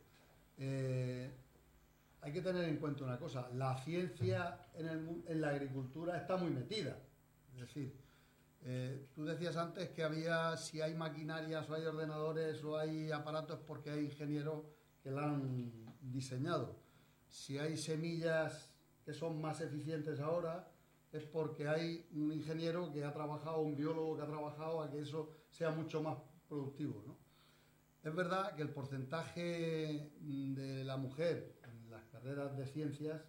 Eh, 0.58 1.30
hay 2.28 2.34
que 2.34 2.42
tener 2.42 2.66
en 2.66 2.76
cuenta 2.76 3.06
una 3.06 3.18
cosa, 3.18 3.50
la 3.54 3.78
ciencia 3.78 4.60
en, 4.76 5.40
la 5.40 5.52
agricultura 5.52 6.18
está 6.18 6.36
muy 6.36 6.52
metida. 6.52 7.00
Es 7.54 7.62
decir, 7.62 7.98
eh, 8.64 9.08
tú 9.16 9.24
decías 9.24 9.56
antes 9.56 9.92
que 9.92 10.04
había, 10.04 10.58
si 10.58 10.82
hay 10.82 10.94
maquinarias 10.94 11.70
o 11.70 11.74
hay 11.74 11.86
ordenadores 11.86 12.62
o 12.66 12.78
hay 12.78 13.12
aparatos 13.12 13.60
porque 13.66 13.92
hay 13.92 14.04
ingenieros 14.04 14.66
que 15.02 15.10
la 15.10 15.24
han 15.24 15.72
diseñado. 16.02 16.76
Si 17.30 17.58
hay 17.60 17.78
semillas 17.78 18.74
que 19.06 19.14
son 19.14 19.40
más 19.40 19.62
eficientes 19.62 20.20
ahora, 20.20 20.70
es 21.14 21.24
porque 21.24 21.70
hay 21.70 22.10
un 22.12 22.34
ingeniero 22.34 22.92
que 22.92 23.06
ha 23.06 23.14
trabajado, 23.14 23.62
un 23.62 23.78
biólogo 23.78 24.18
que 24.18 24.24
ha 24.24 24.28
trabajado 24.28 24.82
a 24.82 24.92
que 24.92 25.00
eso 25.00 25.30
sea 25.50 25.72
mucho 25.72 26.04
más 26.04 26.18
productivo. 26.50 27.18
Es 28.04 28.14
verdad 28.14 28.54
que 28.54 28.64
el 28.64 28.70
porcentaje 28.70 30.12
de 30.20 30.84
la 30.84 30.98
mujer 30.98 31.57
carreras 32.12 32.58
de 32.58 32.66
ciencias, 32.66 33.22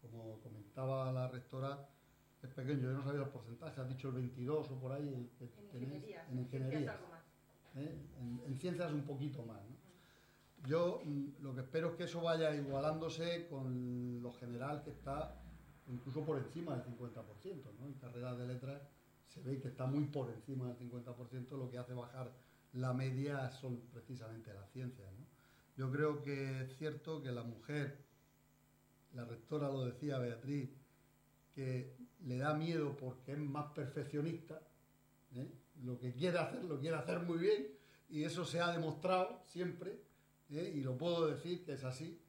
como 0.00 0.40
comentaba 0.40 1.12
la 1.12 1.28
rectora, 1.28 1.88
es 2.42 2.50
pequeño. 2.50 2.82
Yo 2.82 2.92
no 2.92 3.02
sabía 3.02 3.20
los 3.20 3.28
porcentajes, 3.28 3.78
has 3.78 3.88
dicho 3.88 4.08
el 4.08 4.14
22 4.14 4.70
o 4.70 4.80
por 4.80 4.92
ahí. 4.92 5.08
en 5.08 5.82
ingeniería. 5.82 6.26
En 6.30 6.38
ingeniería. 6.38 6.98
¿eh? 7.76 7.98
En, 8.46 8.58
ciencias 8.58 8.92
un 8.92 9.02
poquito 9.02 9.42
más. 9.44 9.60
Yo 10.66 11.00
mm, 11.04 11.42
lo 11.42 11.54
que 11.54 11.60
espero 11.60 11.90
es 11.90 11.94
que 11.96 12.04
eso 12.04 12.20
vaya 12.20 12.54
igualándose 12.54 13.46
con 13.48 14.22
lo 14.22 14.32
general 14.34 14.82
que 14.82 14.90
está 14.90 15.40
incluso 15.88 16.24
por 16.24 16.38
encima 16.38 16.76
del 16.76 16.84
50%. 16.84 17.14
¿no? 17.78 17.86
En 17.86 17.94
carreras 17.94 18.38
de 18.38 18.46
letras 18.46 18.82
se 19.26 19.40
ve 19.42 19.60
que 19.60 19.68
está 19.68 19.86
muy 19.86 20.04
por 20.04 20.30
encima 20.30 20.66
del 20.66 20.76
50%, 20.76 21.50
lo 21.50 21.70
que 21.70 21.78
hace 21.78 21.94
bajar 21.94 22.32
la 22.72 22.92
media 22.92 23.50
son 23.50 23.80
precisamente 23.92 24.52
las 24.52 24.68
ciencias. 24.70 25.08
Yo 25.80 25.90
creo 25.90 26.20
que 26.20 26.60
es 26.60 26.76
cierto 26.76 27.22
que 27.22 27.32
la 27.32 27.42
mujer 27.42 28.04
la 29.14 29.24
rectora 29.24 29.70
lo 29.70 29.86
decía 29.86 30.18
Beatriz, 30.18 30.68
que 31.54 31.96
le 32.26 32.36
da 32.36 32.52
miedo 32.52 32.94
porque 32.98 33.32
es 33.32 33.38
más 33.38 33.72
perfeccionista, 33.72 34.60
¿eh? 35.34 35.50
lo 35.82 35.98
que 35.98 36.12
quiere 36.12 36.36
hacer 36.36 36.64
lo 36.64 36.78
quiere 36.78 36.96
hacer 36.96 37.20
muy 37.20 37.38
bien 37.38 37.68
y 38.10 38.24
eso 38.24 38.44
se 38.44 38.60
ha 38.60 38.70
demostrado 38.70 39.42
siempre 39.46 40.02
¿eh? 40.50 40.70
y 40.74 40.82
lo 40.82 40.98
puedo 40.98 41.26
decir 41.28 41.64
que 41.64 41.72
es 41.72 41.84
así. 41.84 42.20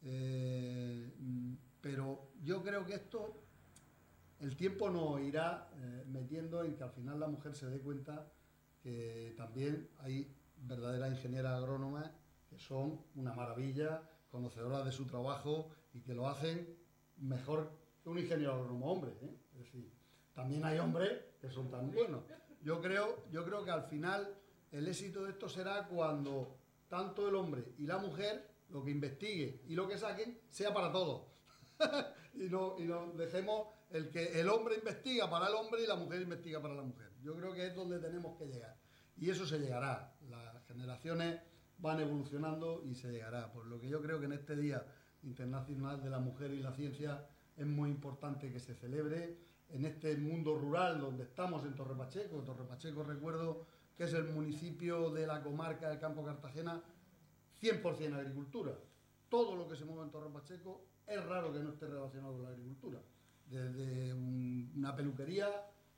Eh, 0.00 1.12
pero 1.82 2.30
yo 2.42 2.62
creo 2.62 2.86
que 2.86 2.94
esto, 2.94 3.42
el 4.40 4.56
tiempo 4.56 4.88
nos 4.88 5.20
irá 5.20 5.68
metiendo 6.06 6.64
en 6.64 6.74
que 6.74 6.84
al 6.84 6.92
final 6.92 7.20
la 7.20 7.28
mujer 7.28 7.54
se 7.54 7.66
dé 7.66 7.78
cuenta 7.78 8.32
que 8.82 9.34
también 9.36 9.86
hay 9.98 10.34
verdaderas 10.62 11.12
ingenieras 11.12 11.58
agrónomas 11.58 12.10
son 12.58 13.04
una 13.14 13.32
maravilla, 13.32 14.02
conocedoras 14.30 14.84
de 14.84 14.92
su 14.92 15.06
trabajo 15.06 15.70
y 15.92 16.00
que 16.02 16.14
lo 16.14 16.28
hacen 16.28 16.76
mejor 17.16 17.70
que 18.02 18.08
un 18.08 18.18
ingeniero 18.18 18.54
agrónomo 18.54 18.92
hombre. 18.92 19.12
¿eh? 19.22 19.36
Es 19.52 19.58
decir, 19.58 19.92
también 20.34 20.64
hay 20.64 20.78
hombres 20.78 21.12
que 21.40 21.50
son 21.50 21.70
tan 21.70 21.90
buenos. 21.90 22.24
Yo 22.62 22.80
creo, 22.80 23.24
yo 23.30 23.44
creo 23.44 23.64
que 23.64 23.70
al 23.70 23.84
final 23.84 24.36
el 24.70 24.88
éxito 24.88 25.24
de 25.24 25.30
esto 25.30 25.48
será 25.48 25.86
cuando 25.86 26.58
tanto 26.88 27.28
el 27.28 27.34
hombre 27.34 27.74
y 27.78 27.86
la 27.86 27.98
mujer, 27.98 28.50
lo 28.68 28.84
que 28.84 28.90
investigue 28.90 29.62
y 29.66 29.74
lo 29.74 29.88
que 29.88 29.98
saquen, 29.98 30.38
sea 30.50 30.74
para 30.74 30.92
todos. 30.92 31.28
y, 32.34 32.46
y 32.46 32.48
no 32.48 33.12
dejemos 33.16 33.68
el 33.90 34.10
que 34.10 34.40
el 34.40 34.48
hombre 34.48 34.76
investiga 34.76 35.30
para 35.30 35.48
el 35.48 35.54
hombre 35.54 35.82
y 35.82 35.86
la 35.86 35.96
mujer 35.96 36.22
investiga 36.22 36.60
para 36.60 36.74
la 36.74 36.82
mujer. 36.82 37.12
Yo 37.22 37.34
creo 37.36 37.54
que 37.54 37.66
es 37.66 37.74
donde 37.74 37.98
tenemos 37.98 38.36
que 38.36 38.46
llegar. 38.46 38.76
Y 39.16 39.30
eso 39.30 39.46
se 39.46 39.58
llegará. 39.58 40.14
Las 40.28 40.64
generaciones 40.66 41.40
van 41.78 42.00
evolucionando 42.00 42.82
y 42.84 42.94
se 42.94 43.10
llegará. 43.10 43.52
Por 43.52 43.66
lo 43.66 43.80
que 43.80 43.88
yo 43.88 44.00
creo 44.00 44.18
que 44.18 44.26
en 44.26 44.32
este 44.32 44.56
Día 44.56 44.84
Internacional 45.22 46.02
de 46.02 46.10
la 46.10 46.18
Mujer 46.18 46.52
y 46.52 46.62
la 46.62 46.72
Ciencia 46.72 47.26
es 47.56 47.66
muy 47.66 47.90
importante 47.90 48.52
que 48.52 48.60
se 48.60 48.74
celebre 48.74 49.38
en 49.70 49.84
este 49.84 50.16
mundo 50.16 50.56
rural 50.56 51.00
donde 51.00 51.24
estamos 51.24 51.64
en 51.64 51.74
Torre 51.74 51.96
Pacheco. 51.96 52.42
Torre 52.42 52.64
Pacheco 52.64 53.02
recuerdo 53.02 53.66
que 53.96 54.04
es 54.04 54.12
el 54.12 54.24
municipio 54.24 55.10
de 55.10 55.26
la 55.26 55.42
comarca 55.42 55.88
del 55.88 55.98
Campo 55.98 56.24
Cartagena 56.24 56.82
100% 57.60 58.14
agricultura. 58.14 58.72
Todo 59.28 59.56
lo 59.56 59.66
que 59.68 59.76
se 59.76 59.84
mueve 59.84 60.04
en 60.04 60.10
Torre 60.10 60.30
Pacheco 60.30 60.84
es 61.06 61.24
raro 61.24 61.52
que 61.52 61.60
no 61.60 61.70
esté 61.70 61.86
relacionado 61.86 62.34
con 62.34 62.42
la 62.44 62.50
agricultura. 62.50 63.00
Desde 63.48 64.12
una 64.12 64.94
peluquería 64.94 65.48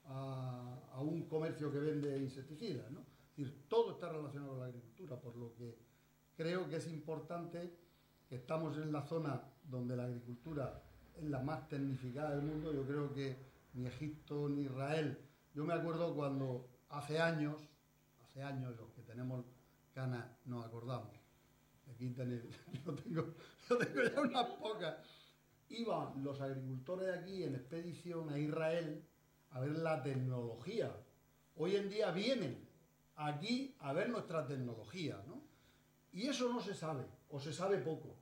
a, 0.07 1.01
un 1.01 1.29
comercio 1.29 1.71
que 1.71 1.79
vende 1.79 2.19
insecticidas. 2.19 2.91
¿no? 2.91 3.05
Decir, 3.39 3.69
todo 3.69 3.93
está 3.93 4.09
relacionado 4.09 4.51
con 4.51 4.59
la 4.59 4.67
agricultura, 4.67 5.21
por 5.21 5.37
lo 5.37 5.55
que 5.55 5.79
creo 6.37 6.69
que 6.69 6.77
es 6.79 6.89
importante 6.89 7.73
que 8.29 8.35
estamos 8.35 8.77
en 8.79 8.91
la 8.91 9.03
zona 9.03 9.41
donde 9.63 9.97
la 9.97 10.07
agricultura 10.07 10.83
es 11.17 11.23
la 11.23 11.39
más 11.39 11.69
tecnificada 11.69 12.31
del 12.31 12.43
mundo. 12.43 12.73
Yo 12.73 12.85
creo 12.85 13.15
que 13.15 13.37
ni 13.75 13.87
Egipto 13.87 14.49
ni 14.49 14.63
Israel. 14.63 15.17
Yo 15.55 15.65
me 15.65 15.73
acuerdo 15.73 16.17
cuando 16.17 16.69
hace 16.89 17.21
años, 17.21 17.63
hace 18.25 18.43
años 18.43 18.77
los 18.77 18.91
que 18.91 19.03
tenemos 19.03 19.45
canas 19.95 20.27
nos 20.45 20.67
acordamos. 20.67 21.15
Aquí 21.95 22.11
tenéis, 22.11 22.43
yo 22.85 22.93
tengo, 22.97 23.35
yo 23.71 23.79
tengo 23.79 24.03
ya 24.03 24.21
unas 24.21 24.47
pocas. 24.57 24.97
Iban 25.69 26.25
los 26.25 26.41
agricultores 26.41 27.07
de 27.07 27.15
aquí 27.21 27.45
en 27.45 27.55
expedición 27.55 28.31
a 28.31 28.39
Israel 28.41 29.05
a 29.51 29.61
ver 29.61 29.79
la 29.79 30.03
tecnología. 30.03 30.93
Hoy 31.55 31.77
en 31.77 31.89
día 31.89 32.11
vienen 32.11 32.68
aquí 33.19 33.77
a 33.81 33.93
ver 33.93 34.09
nuestra 34.09 34.47
tecnología, 34.47 35.23
¿no? 35.27 35.43
Y 36.13 36.29
eso 36.29 36.51
no 36.51 36.61
se 36.61 36.75
sabe, 36.75 37.05
o 37.29 37.39
se 37.39 37.53
sabe 37.53 37.79
poco. 37.79 38.17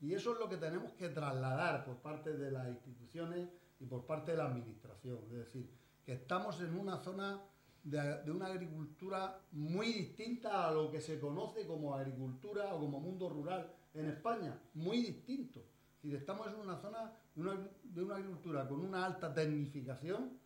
Y 0.00 0.14
eso 0.14 0.32
es 0.32 0.40
lo 0.40 0.48
que 0.48 0.56
tenemos 0.56 0.92
que 0.94 1.10
trasladar 1.10 1.84
por 1.84 1.98
parte 1.98 2.36
de 2.36 2.50
las 2.50 2.68
instituciones 2.68 3.48
y 3.78 3.86
por 3.86 4.04
parte 4.04 4.32
de 4.32 4.38
la 4.38 4.46
administración. 4.46 5.18
Es 5.30 5.38
decir, 5.38 5.70
que 6.04 6.14
estamos 6.14 6.60
en 6.60 6.76
una 6.76 6.98
zona 6.98 7.40
de, 7.84 8.30
una 8.30 8.46
agricultura 8.46 9.40
muy 9.52 9.92
distinta 9.92 10.68
a 10.68 10.72
lo 10.72 10.90
que 10.90 11.00
se 11.00 11.20
conoce 11.20 11.66
como 11.66 11.94
agricultura 11.94 12.74
o 12.74 12.80
como 12.80 13.00
mundo 13.00 13.28
rural 13.28 13.72
en 13.94 14.06
España. 14.06 14.58
Muy 14.74 15.02
distinto. 15.02 15.62
Decir, 16.02 16.16
estamos 16.16 16.48
en 16.48 16.56
una 16.56 16.76
zona 16.76 17.12
de 17.34 18.02
una, 18.02 18.14
agricultura 18.16 18.68
con 18.68 18.80
una 18.80 19.06
alta 19.06 19.32
tecnificación 19.32 20.38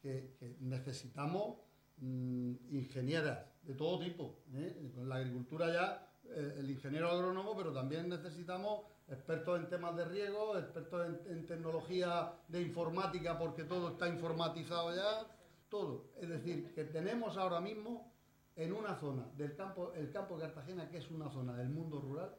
que, 0.00 0.56
necesitamos 0.60 1.58
mm, 2.02 2.74
ingenieras 2.74 3.46
de 3.62 3.74
todo 3.74 3.98
tipo. 3.98 4.42
¿eh? 4.54 4.90
Con 4.94 5.08
la 5.08 5.16
agricultura 5.16 5.72
ya 5.72 6.12
eh, 6.24 6.56
el 6.58 6.70
ingeniero 6.70 7.08
agrónomo, 7.10 7.56
pero 7.56 7.72
también 7.72 8.08
necesitamos 8.08 8.82
expertos 9.08 9.60
en 9.60 9.68
temas 9.68 9.96
de 9.96 10.04
riego, 10.04 10.58
expertos 10.58 11.06
en, 11.26 11.46
tecnología 11.46 12.32
de 12.48 12.62
informática, 12.62 13.38
porque 13.38 13.64
todo 13.64 13.90
está 13.90 14.08
informatizado 14.08 14.94
ya, 14.94 15.26
todo. 15.68 16.12
Es 16.20 16.28
decir, 16.28 16.72
que 16.74 16.84
tenemos 16.84 17.36
ahora 17.36 17.60
mismo 17.60 18.12
en 18.56 18.72
una 18.72 18.94
zona 18.96 19.26
del 19.36 19.54
campo, 19.54 19.92
el 19.94 20.10
campo 20.10 20.36
de 20.36 20.42
Cartagena, 20.42 20.88
que 20.88 20.98
es 20.98 21.10
una 21.10 21.30
zona 21.30 21.56
del 21.56 21.68
mundo 21.68 22.00
rural, 22.00 22.34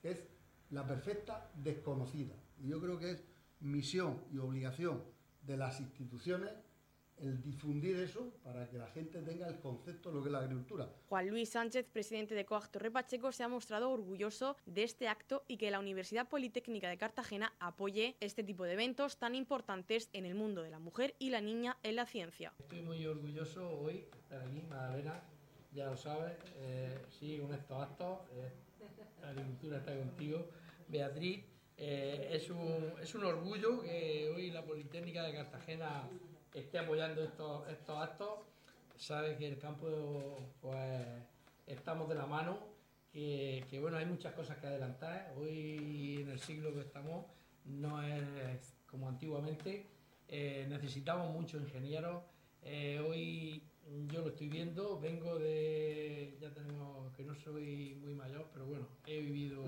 que 0.00 0.10
es 0.10 0.28
la 0.70 0.86
perfecta 0.86 1.50
desconocida. 1.54 2.34
Y 2.58 2.68
yo 2.68 2.80
creo 2.80 2.98
que 2.98 3.12
es 3.12 3.24
misión 3.60 4.24
y 4.30 4.38
obligación 4.38 5.02
de 5.42 5.56
las 5.56 5.80
instituciones 5.80 6.52
el 7.20 7.42
difundir 7.42 7.96
eso 7.96 8.32
para 8.42 8.68
que 8.68 8.78
la 8.78 8.86
gente 8.88 9.20
tenga 9.22 9.46
el 9.46 9.58
concepto 9.58 10.10
de 10.10 10.16
lo 10.16 10.22
que 10.22 10.28
es 10.28 10.32
la 10.32 10.40
agricultura. 10.40 10.88
Juan 11.08 11.28
Luis 11.28 11.50
Sánchez, 11.50 11.86
presidente 11.92 12.34
de 12.34 12.44
COAG 12.44 12.70
Torre 12.70 12.90
Pacheco, 12.90 13.32
se 13.32 13.42
ha 13.42 13.48
mostrado 13.48 13.90
orgulloso 13.90 14.56
de 14.66 14.84
este 14.84 15.08
acto 15.08 15.44
y 15.48 15.56
que 15.56 15.70
la 15.70 15.80
Universidad 15.80 16.28
Politécnica 16.28 16.88
de 16.88 16.98
Cartagena 16.98 17.54
apoye 17.58 18.16
este 18.20 18.42
tipo 18.44 18.64
de 18.64 18.74
eventos 18.74 19.18
tan 19.18 19.34
importantes 19.34 20.10
en 20.12 20.26
el 20.26 20.34
mundo 20.34 20.62
de 20.62 20.70
la 20.70 20.78
mujer 20.78 21.14
y 21.18 21.30
la 21.30 21.40
niña 21.40 21.78
en 21.82 21.96
la 21.96 22.06
ciencia. 22.06 22.54
Estoy 22.58 22.82
muy 22.82 23.04
orgulloso 23.06 23.68
hoy 23.80 24.06
de 24.12 24.18
estar 24.18 24.40
aquí, 24.42 24.62
Magdalena, 24.62 25.22
ya 25.72 25.86
lo 25.86 25.96
sabes, 25.96 26.34
eh, 26.56 26.98
sí, 27.08 27.38
con 27.38 27.52
estos 27.54 27.82
actos, 27.82 28.20
eh, 28.32 28.52
la 29.20 29.28
agricultura 29.28 29.78
está 29.78 29.96
contigo. 29.96 30.48
Beatriz, 30.88 31.44
eh, 31.76 32.30
es, 32.32 32.50
un, 32.50 32.94
es 33.00 33.14
un 33.14 33.24
orgullo 33.24 33.82
que 33.82 34.32
hoy 34.34 34.50
la 34.50 34.64
Politécnica 34.64 35.22
de 35.22 35.32
Cartagena 35.32 36.08
esté 36.54 36.78
apoyando 36.78 37.22
estos, 37.22 37.68
estos 37.68 37.98
actos, 37.98 38.30
sabe 38.96 39.36
que 39.36 39.48
el 39.48 39.58
campo, 39.58 40.36
pues, 40.60 41.06
estamos 41.66 42.08
de 42.08 42.14
la 42.14 42.26
mano, 42.26 42.58
que, 43.12 43.78
bueno, 43.80 43.96
hay 43.96 44.06
muchas 44.06 44.32
cosas 44.34 44.58
que 44.58 44.66
adelantar. 44.66 45.34
Hoy, 45.36 46.18
en 46.20 46.30
el 46.30 46.38
siglo 46.38 46.72
que 46.72 46.80
estamos, 46.80 47.26
no 47.64 48.02
es 48.02 48.74
como 48.86 49.08
antiguamente. 49.08 49.86
Eh, 50.28 50.66
necesitamos 50.68 51.32
muchos 51.32 51.62
ingenieros. 51.62 52.22
Eh, 52.62 53.00
hoy 53.06 53.62
yo 54.08 54.20
lo 54.20 54.28
estoy 54.28 54.48
viendo, 54.48 55.00
vengo 55.00 55.38
de, 55.38 56.36
ya 56.40 56.50
tenemos, 56.50 57.10
que 57.16 57.24
no 57.24 57.34
soy 57.34 57.98
muy 58.02 58.14
mayor, 58.14 58.46
pero 58.52 58.66
bueno, 58.66 58.86
he 59.06 59.20
vivido 59.20 59.62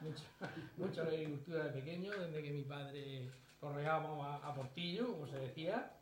mucho, 0.00 0.24
mucho 0.76 1.04
la 1.04 1.10
agricultura 1.10 1.64
de 1.66 1.80
pequeño, 1.80 2.10
desde 2.10 2.42
que 2.42 2.50
mi 2.50 2.64
padre 2.64 3.30
corregábamos 3.60 4.26
a, 4.26 4.48
a 4.48 4.54
portillo, 4.54 5.12
como 5.12 5.28
se 5.28 5.38
decía, 5.38 5.92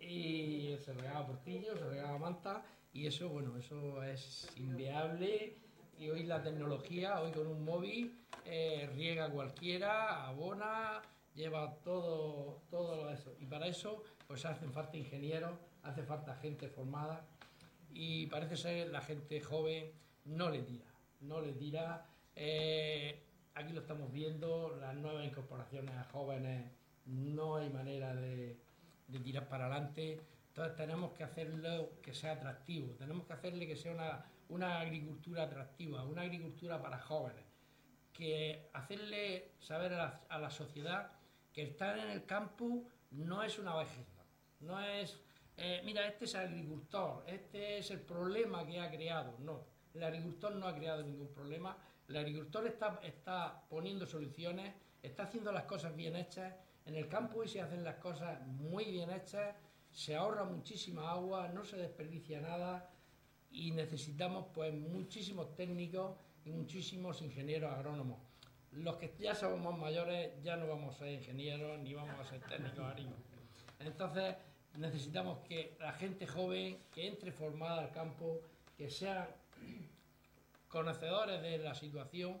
y 0.00 0.76
se 0.84 0.92
regaba 0.94 1.26
portillo, 1.26 1.76
se 1.76 1.84
regaba 1.84 2.18
manta 2.18 2.64
y 2.92 3.06
eso, 3.06 3.28
bueno, 3.28 3.56
eso 3.56 4.02
es 4.02 4.48
inviable 4.56 5.54
y 5.98 6.08
hoy 6.08 6.24
la 6.24 6.42
tecnología, 6.42 7.20
hoy 7.20 7.30
con 7.30 7.46
un 7.46 7.64
móvil, 7.64 8.18
eh, 8.46 8.88
riega 8.94 9.30
cualquiera, 9.30 10.26
abona, 10.26 11.02
lleva 11.34 11.74
todo, 11.84 12.62
todo 12.70 13.10
eso. 13.10 13.34
Y 13.38 13.46
para 13.46 13.66
eso, 13.66 14.02
pues 14.26 14.44
hacen 14.46 14.72
falta 14.72 14.96
ingenieros, 14.96 15.58
hace 15.82 16.02
falta 16.02 16.34
gente 16.36 16.68
formada 16.68 17.26
y 17.92 18.26
parece 18.26 18.56
ser 18.56 18.88
la 18.88 19.02
gente 19.02 19.40
joven 19.40 19.92
no 20.24 20.48
le 20.50 20.62
tira, 20.62 20.86
no 21.20 21.40
le 21.40 21.52
tira. 21.52 22.06
Eh, 22.34 23.22
aquí 23.54 23.72
lo 23.72 23.80
estamos 23.80 24.10
viendo, 24.10 24.76
las 24.80 24.94
nuevas 24.96 25.26
incorporaciones 25.26 25.94
a 25.94 26.04
jóvenes, 26.04 26.70
no 27.06 27.56
hay 27.56 27.68
manera 27.68 28.14
de, 28.14 28.56
de 29.10 29.20
tirar 29.20 29.48
para 29.48 29.66
adelante. 29.66 30.20
Entonces 30.48 30.76
tenemos 30.76 31.12
que 31.12 31.24
hacerlo 31.24 32.00
que 32.02 32.12
sea 32.12 32.32
atractivo, 32.32 32.94
tenemos 32.94 33.26
que 33.26 33.32
hacerle 33.32 33.66
que 33.66 33.76
sea 33.76 33.92
una, 33.92 34.24
una 34.48 34.80
agricultura 34.80 35.44
atractiva, 35.44 36.04
una 36.04 36.22
agricultura 36.22 36.82
para 36.82 36.98
jóvenes, 36.98 37.44
que 38.12 38.68
hacerle 38.72 39.52
saber 39.60 39.94
a 39.94 40.38
la, 40.38 40.50
sociedad 40.50 41.12
que 41.52 41.62
estar 41.62 41.98
en 41.98 42.10
el 42.10 42.26
campo 42.26 42.84
no 43.12 43.42
es 43.42 43.58
una 43.58 43.76
vejez, 43.76 44.06
no 44.60 44.80
es, 44.80 45.20
eh, 45.56 45.80
mira, 45.84 46.06
este 46.06 46.24
es 46.24 46.34
el 46.34 46.40
agricultor, 46.40 47.24
este 47.26 47.78
es 47.78 47.90
el 47.92 48.00
problema 48.00 48.66
que 48.66 48.80
ha 48.80 48.90
creado, 48.90 49.36
no, 49.38 49.64
el 49.94 50.02
agricultor 50.02 50.54
no 50.56 50.66
ha 50.66 50.74
creado 50.74 51.02
ningún 51.02 51.32
problema, 51.32 51.76
el 52.08 52.16
agricultor 52.16 52.66
está, 52.66 53.00
está 53.02 53.64
poniendo 53.68 54.04
soluciones, 54.04 54.74
está 55.00 55.24
haciendo 55.24 55.52
las 55.52 55.64
cosas 55.64 55.94
bien 55.94 56.16
hechas 56.16 56.54
en 56.86 56.94
el 56.94 57.08
campo 57.08 57.40
hoy 57.40 57.48
se 57.48 57.60
hacen 57.60 57.84
las 57.84 57.96
cosas 57.96 58.46
muy 58.46 58.84
bien 58.84 59.10
hechas, 59.10 59.54
se 59.90 60.16
ahorra 60.16 60.44
muchísima 60.44 61.10
agua, 61.10 61.48
no 61.48 61.64
se 61.64 61.76
desperdicia 61.76 62.40
nada 62.40 62.90
y 63.50 63.72
necesitamos 63.72 64.46
pues 64.54 64.72
muchísimos 64.72 65.54
técnicos 65.56 66.16
y 66.44 66.50
muchísimos 66.50 67.20
ingenieros 67.22 67.72
agrónomos. 67.72 68.18
Los 68.72 68.96
que 68.96 69.14
ya 69.18 69.34
somos 69.34 69.76
mayores 69.78 70.30
ya 70.42 70.56
no 70.56 70.68
vamos 70.68 70.94
a 70.94 70.98
ser 71.00 71.12
ingenieros 71.12 71.78
ni 71.80 71.92
vamos 71.94 72.18
a 72.20 72.24
ser 72.24 72.40
técnicos 72.40 72.80
agrícolas. 72.80 73.20
Entonces 73.80 74.36
necesitamos 74.78 75.38
que 75.40 75.76
la 75.80 75.92
gente 75.92 76.26
joven 76.26 76.78
que 76.92 77.08
entre 77.08 77.32
formada 77.32 77.80
al 77.82 77.90
campo, 77.90 78.40
que 78.76 78.88
sean 78.88 79.26
conocedores 80.68 81.42
de 81.42 81.58
la 81.58 81.74
situación 81.74 82.40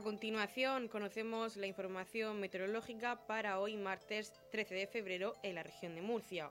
A 0.00 0.02
continuación 0.02 0.88
conocemos 0.88 1.58
la 1.58 1.66
información 1.66 2.40
meteorológica 2.40 3.26
para 3.26 3.60
hoy 3.60 3.76
martes 3.76 4.32
13 4.50 4.74
de 4.74 4.86
febrero 4.86 5.34
en 5.42 5.56
la 5.56 5.62
región 5.62 5.94
de 5.94 6.00
Murcia 6.00 6.50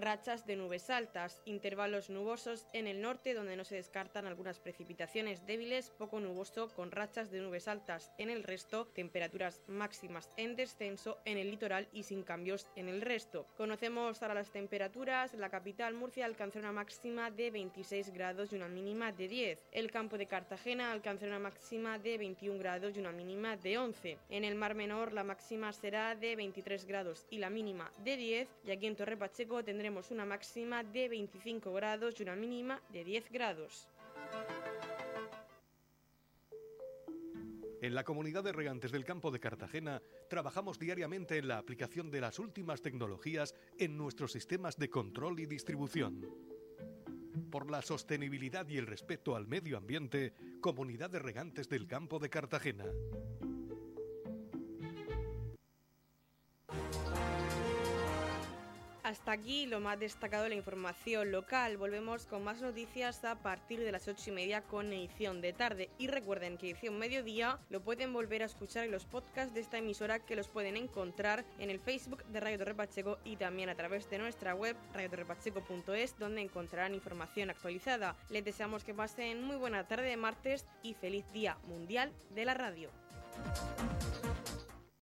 rachas 0.00 0.46
de 0.46 0.56
nubes 0.56 0.90
altas, 0.90 1.42
intervalos 1.44 2.10
nubosos 2.10 2.66
en 2.72 2.86
el 2.86 3.02
norte 3.02 3.34
donde 3.34 3.56
no 3.56 3.64
se 3.64 3.76
descartan 3.76 4.26
algunas 4.26 4.58
precipitaciones 4.58 5.46
débiles, 5.46 5.90
poco 5.90 6.20
nuboso 6.20 6.68
con 6.74 6.90
rachas 6.90 7.30
de 7.30 7.40
nubes 7.40 7.68
altas 7.68 8.10
en 8.18 8.30
el 8.30 8.42
resto, 8.42 8.86
temperaturas 8.86 9.60
máximas 9.68 10.30
en 10.36 10.56
descenso 10.56 11.18
en 11.24 11.38
el 11.38 11.50
litoral 11.50 11.88
y 11.92 12.04
sin 12.04 12.22
cambios 12.22 12.66
en 12.76 12.88
el 12.88 13.02
resto. 13.02 13.46
Conocemos 13.56 14.22
ahora 14.22 14.34
las 14.34 14.50
temperaturas, 14.50 15.34
la 15.34 15.50
capital 15.50 15.94
Murcia 15.94 16.24
alcanzó 16.24 16.58
una 16.58 16.72
máxima 16.72 17.30
de 17.30 17.50
26 17.50 18.10
grados 18.10 18.52
y 18.52 18.56
una 18.56 18.68
mínima 18.68 19.12
de 19.12 19.28
10. 19.28 19.66
El 19.72 19.90
campo 19.90 20.16
de 20.16 20.26
Cartagena 20.26 20.92
alcanzó 20.92 21.26
una 21.26 21.38
máxima 21.38 21.98
de 21.98 22.16
21 22.16 22.58
grados 22.58 22.96
y 22.96 23.00
una 23.00 23.12
mínima 23.12 23.56
de 23.56 23.76
11. 23.76 24.18
En 24.30 24.44
el 24.44 24.54
Mar 24.54 24.74
Menor 24.74 25.12
la 25.12 25.24
máxima 25.24 25.72
será 25.72 26.14
de 26.14 26.36
23 26.36 26.86
grados 26.86 27.26
y 27.30 27.38
la 27.38 27.50
mínima 27.50 27.92
de 28.02 28.16
10 28.16 28.48
y 28.64 28.70
aquí 28.70 28.86
en 28.86 28.96
Torre 28.96 29.16
Pacheco 29.16 29.62
tendremos 29.62 29.89
una 30.10 30.24
máxima 30.24 30.84
de 30.84 31.08
25 31.08 31.72
grados 31.72 32.18
y 32.18 32.22
una 32.22 32.36
mínima 32.36 32.80
de 32.90 33.04
10 33.04 33.30
grados. 33.30 33.88
En 37.82 37.94
la 37.94 38.04
comunidad 38.04 38.44
de 38.44 38.52
regantes 38.52 38.92
del 38.92 39.04
campo 39.04 39.30
de 39.30 39.40
Cartagena 39.40 40.00
trabajamos 40.28 40.78
diariamente 40.78 41.38
en 41.38 41.48
la 41.48 41.58
aplicación 41.58 42.10
de 42.10 42.20
las 42.20 42.38
últimas 42.38 42.82
tecnologías 42.82 43.54
en 43.78 43.96
nuestros 43.96 44.32
sistemas 44.32 44.76
de 44.76 44.90
control 44.90 45.40
y 45.40 45.46
distribución. 45.46 46.26
Por 47.50 47.70
la 47.70 47.82
sostenibilidad 47.82 48.68
y 48.68 48.76
el 48.76 48.86
respeto 48.86 49.34
al 49.34 49.48
medio 49.48 49.76
ambiente, 49.76 50.34
Comunidad 50.60 51.10
de 51.10 51.18
Regantes 51.18 51.68
del 51.68 51.86
Campo 51.88 52.18
de 52.18 52.30
Cartagena. 52.30 52.84
Hasta 59.10 59.32
aquí 59.32 59.66
lo 59.66 59.80
más 59.80 59.98
destacado 59.98 60.44
de 60.44 60.50
la 60.50 60.54
información 60.54 61.32
local. 61.32 61.76
Volvemos 61.76 62.26
con 62.26 62.44
más 62.44 62.62
noticias 62.62 63.24
a 63.24 63.34
partir 63.34 63.80
de 63.80 63.90
las 63.90 64.06
ocho 64.06 64.30
y 64.30 64.32
media 64.32 64.62
con 64.62 64.92
edición 64.92 65.40
de 65.40 65.52
tarde. 65.52 65.90
Y 65.98 66.06
recuerden 66.06 66.56
que 66.56 66.70
edición 66.70 66.96
mediodía 66.96 67.58
lo 67.70 67.82
pueden 67.82 68.12
volver 68.12 68.44
a 68.44 68.46
escuchar 68.46 68.84
en 68.84 68.92
los 68.92 69.06
podcasts 69.06 69.52
de 69.52 69.62
esta 69.62 69.78
emisora 69.78 70.20
que 70.20 70.36
los 70.36 70.46
pueden 70.46 70.76
encontrar 70.76 71.44
en 71.58 71.70
el 71.70 71.80
Facebook 71.80 72.22
de 72.26 72.38
Radio 72.38 72.58
Torre 72.58 72.76
Pacheco 72.76 73.18
y 73.24 73.34
también 73.34 73.68
a 73.68 73.74
través 73.74 74.08
de 74.08 74.18
nuestra 74.18 74.54
web 74.54 74.76
radiotorrepacheco.es 74.94 76.16
donde 76.16 76.42
encontrarán 76.42 76.94
información 76.94 77.50
actualizada. 77.50 78.14
Les 78.28 78.44
deseamos 78.44 78.84
que 78.84 78.94
pasen 78.94 79.42
muy 79.42 79.56
buena 79.56 79.88
tarde 79.88 80.06
de 80.06 80.16
martes 80.16 80.66
y 80.84 80.94
feliz 80.94 81.24
Día 81.32 81.58
Mundial 81.66 82.12
de 82.32 82.44
la 82.44 82.54
Radio. 82.54 82.90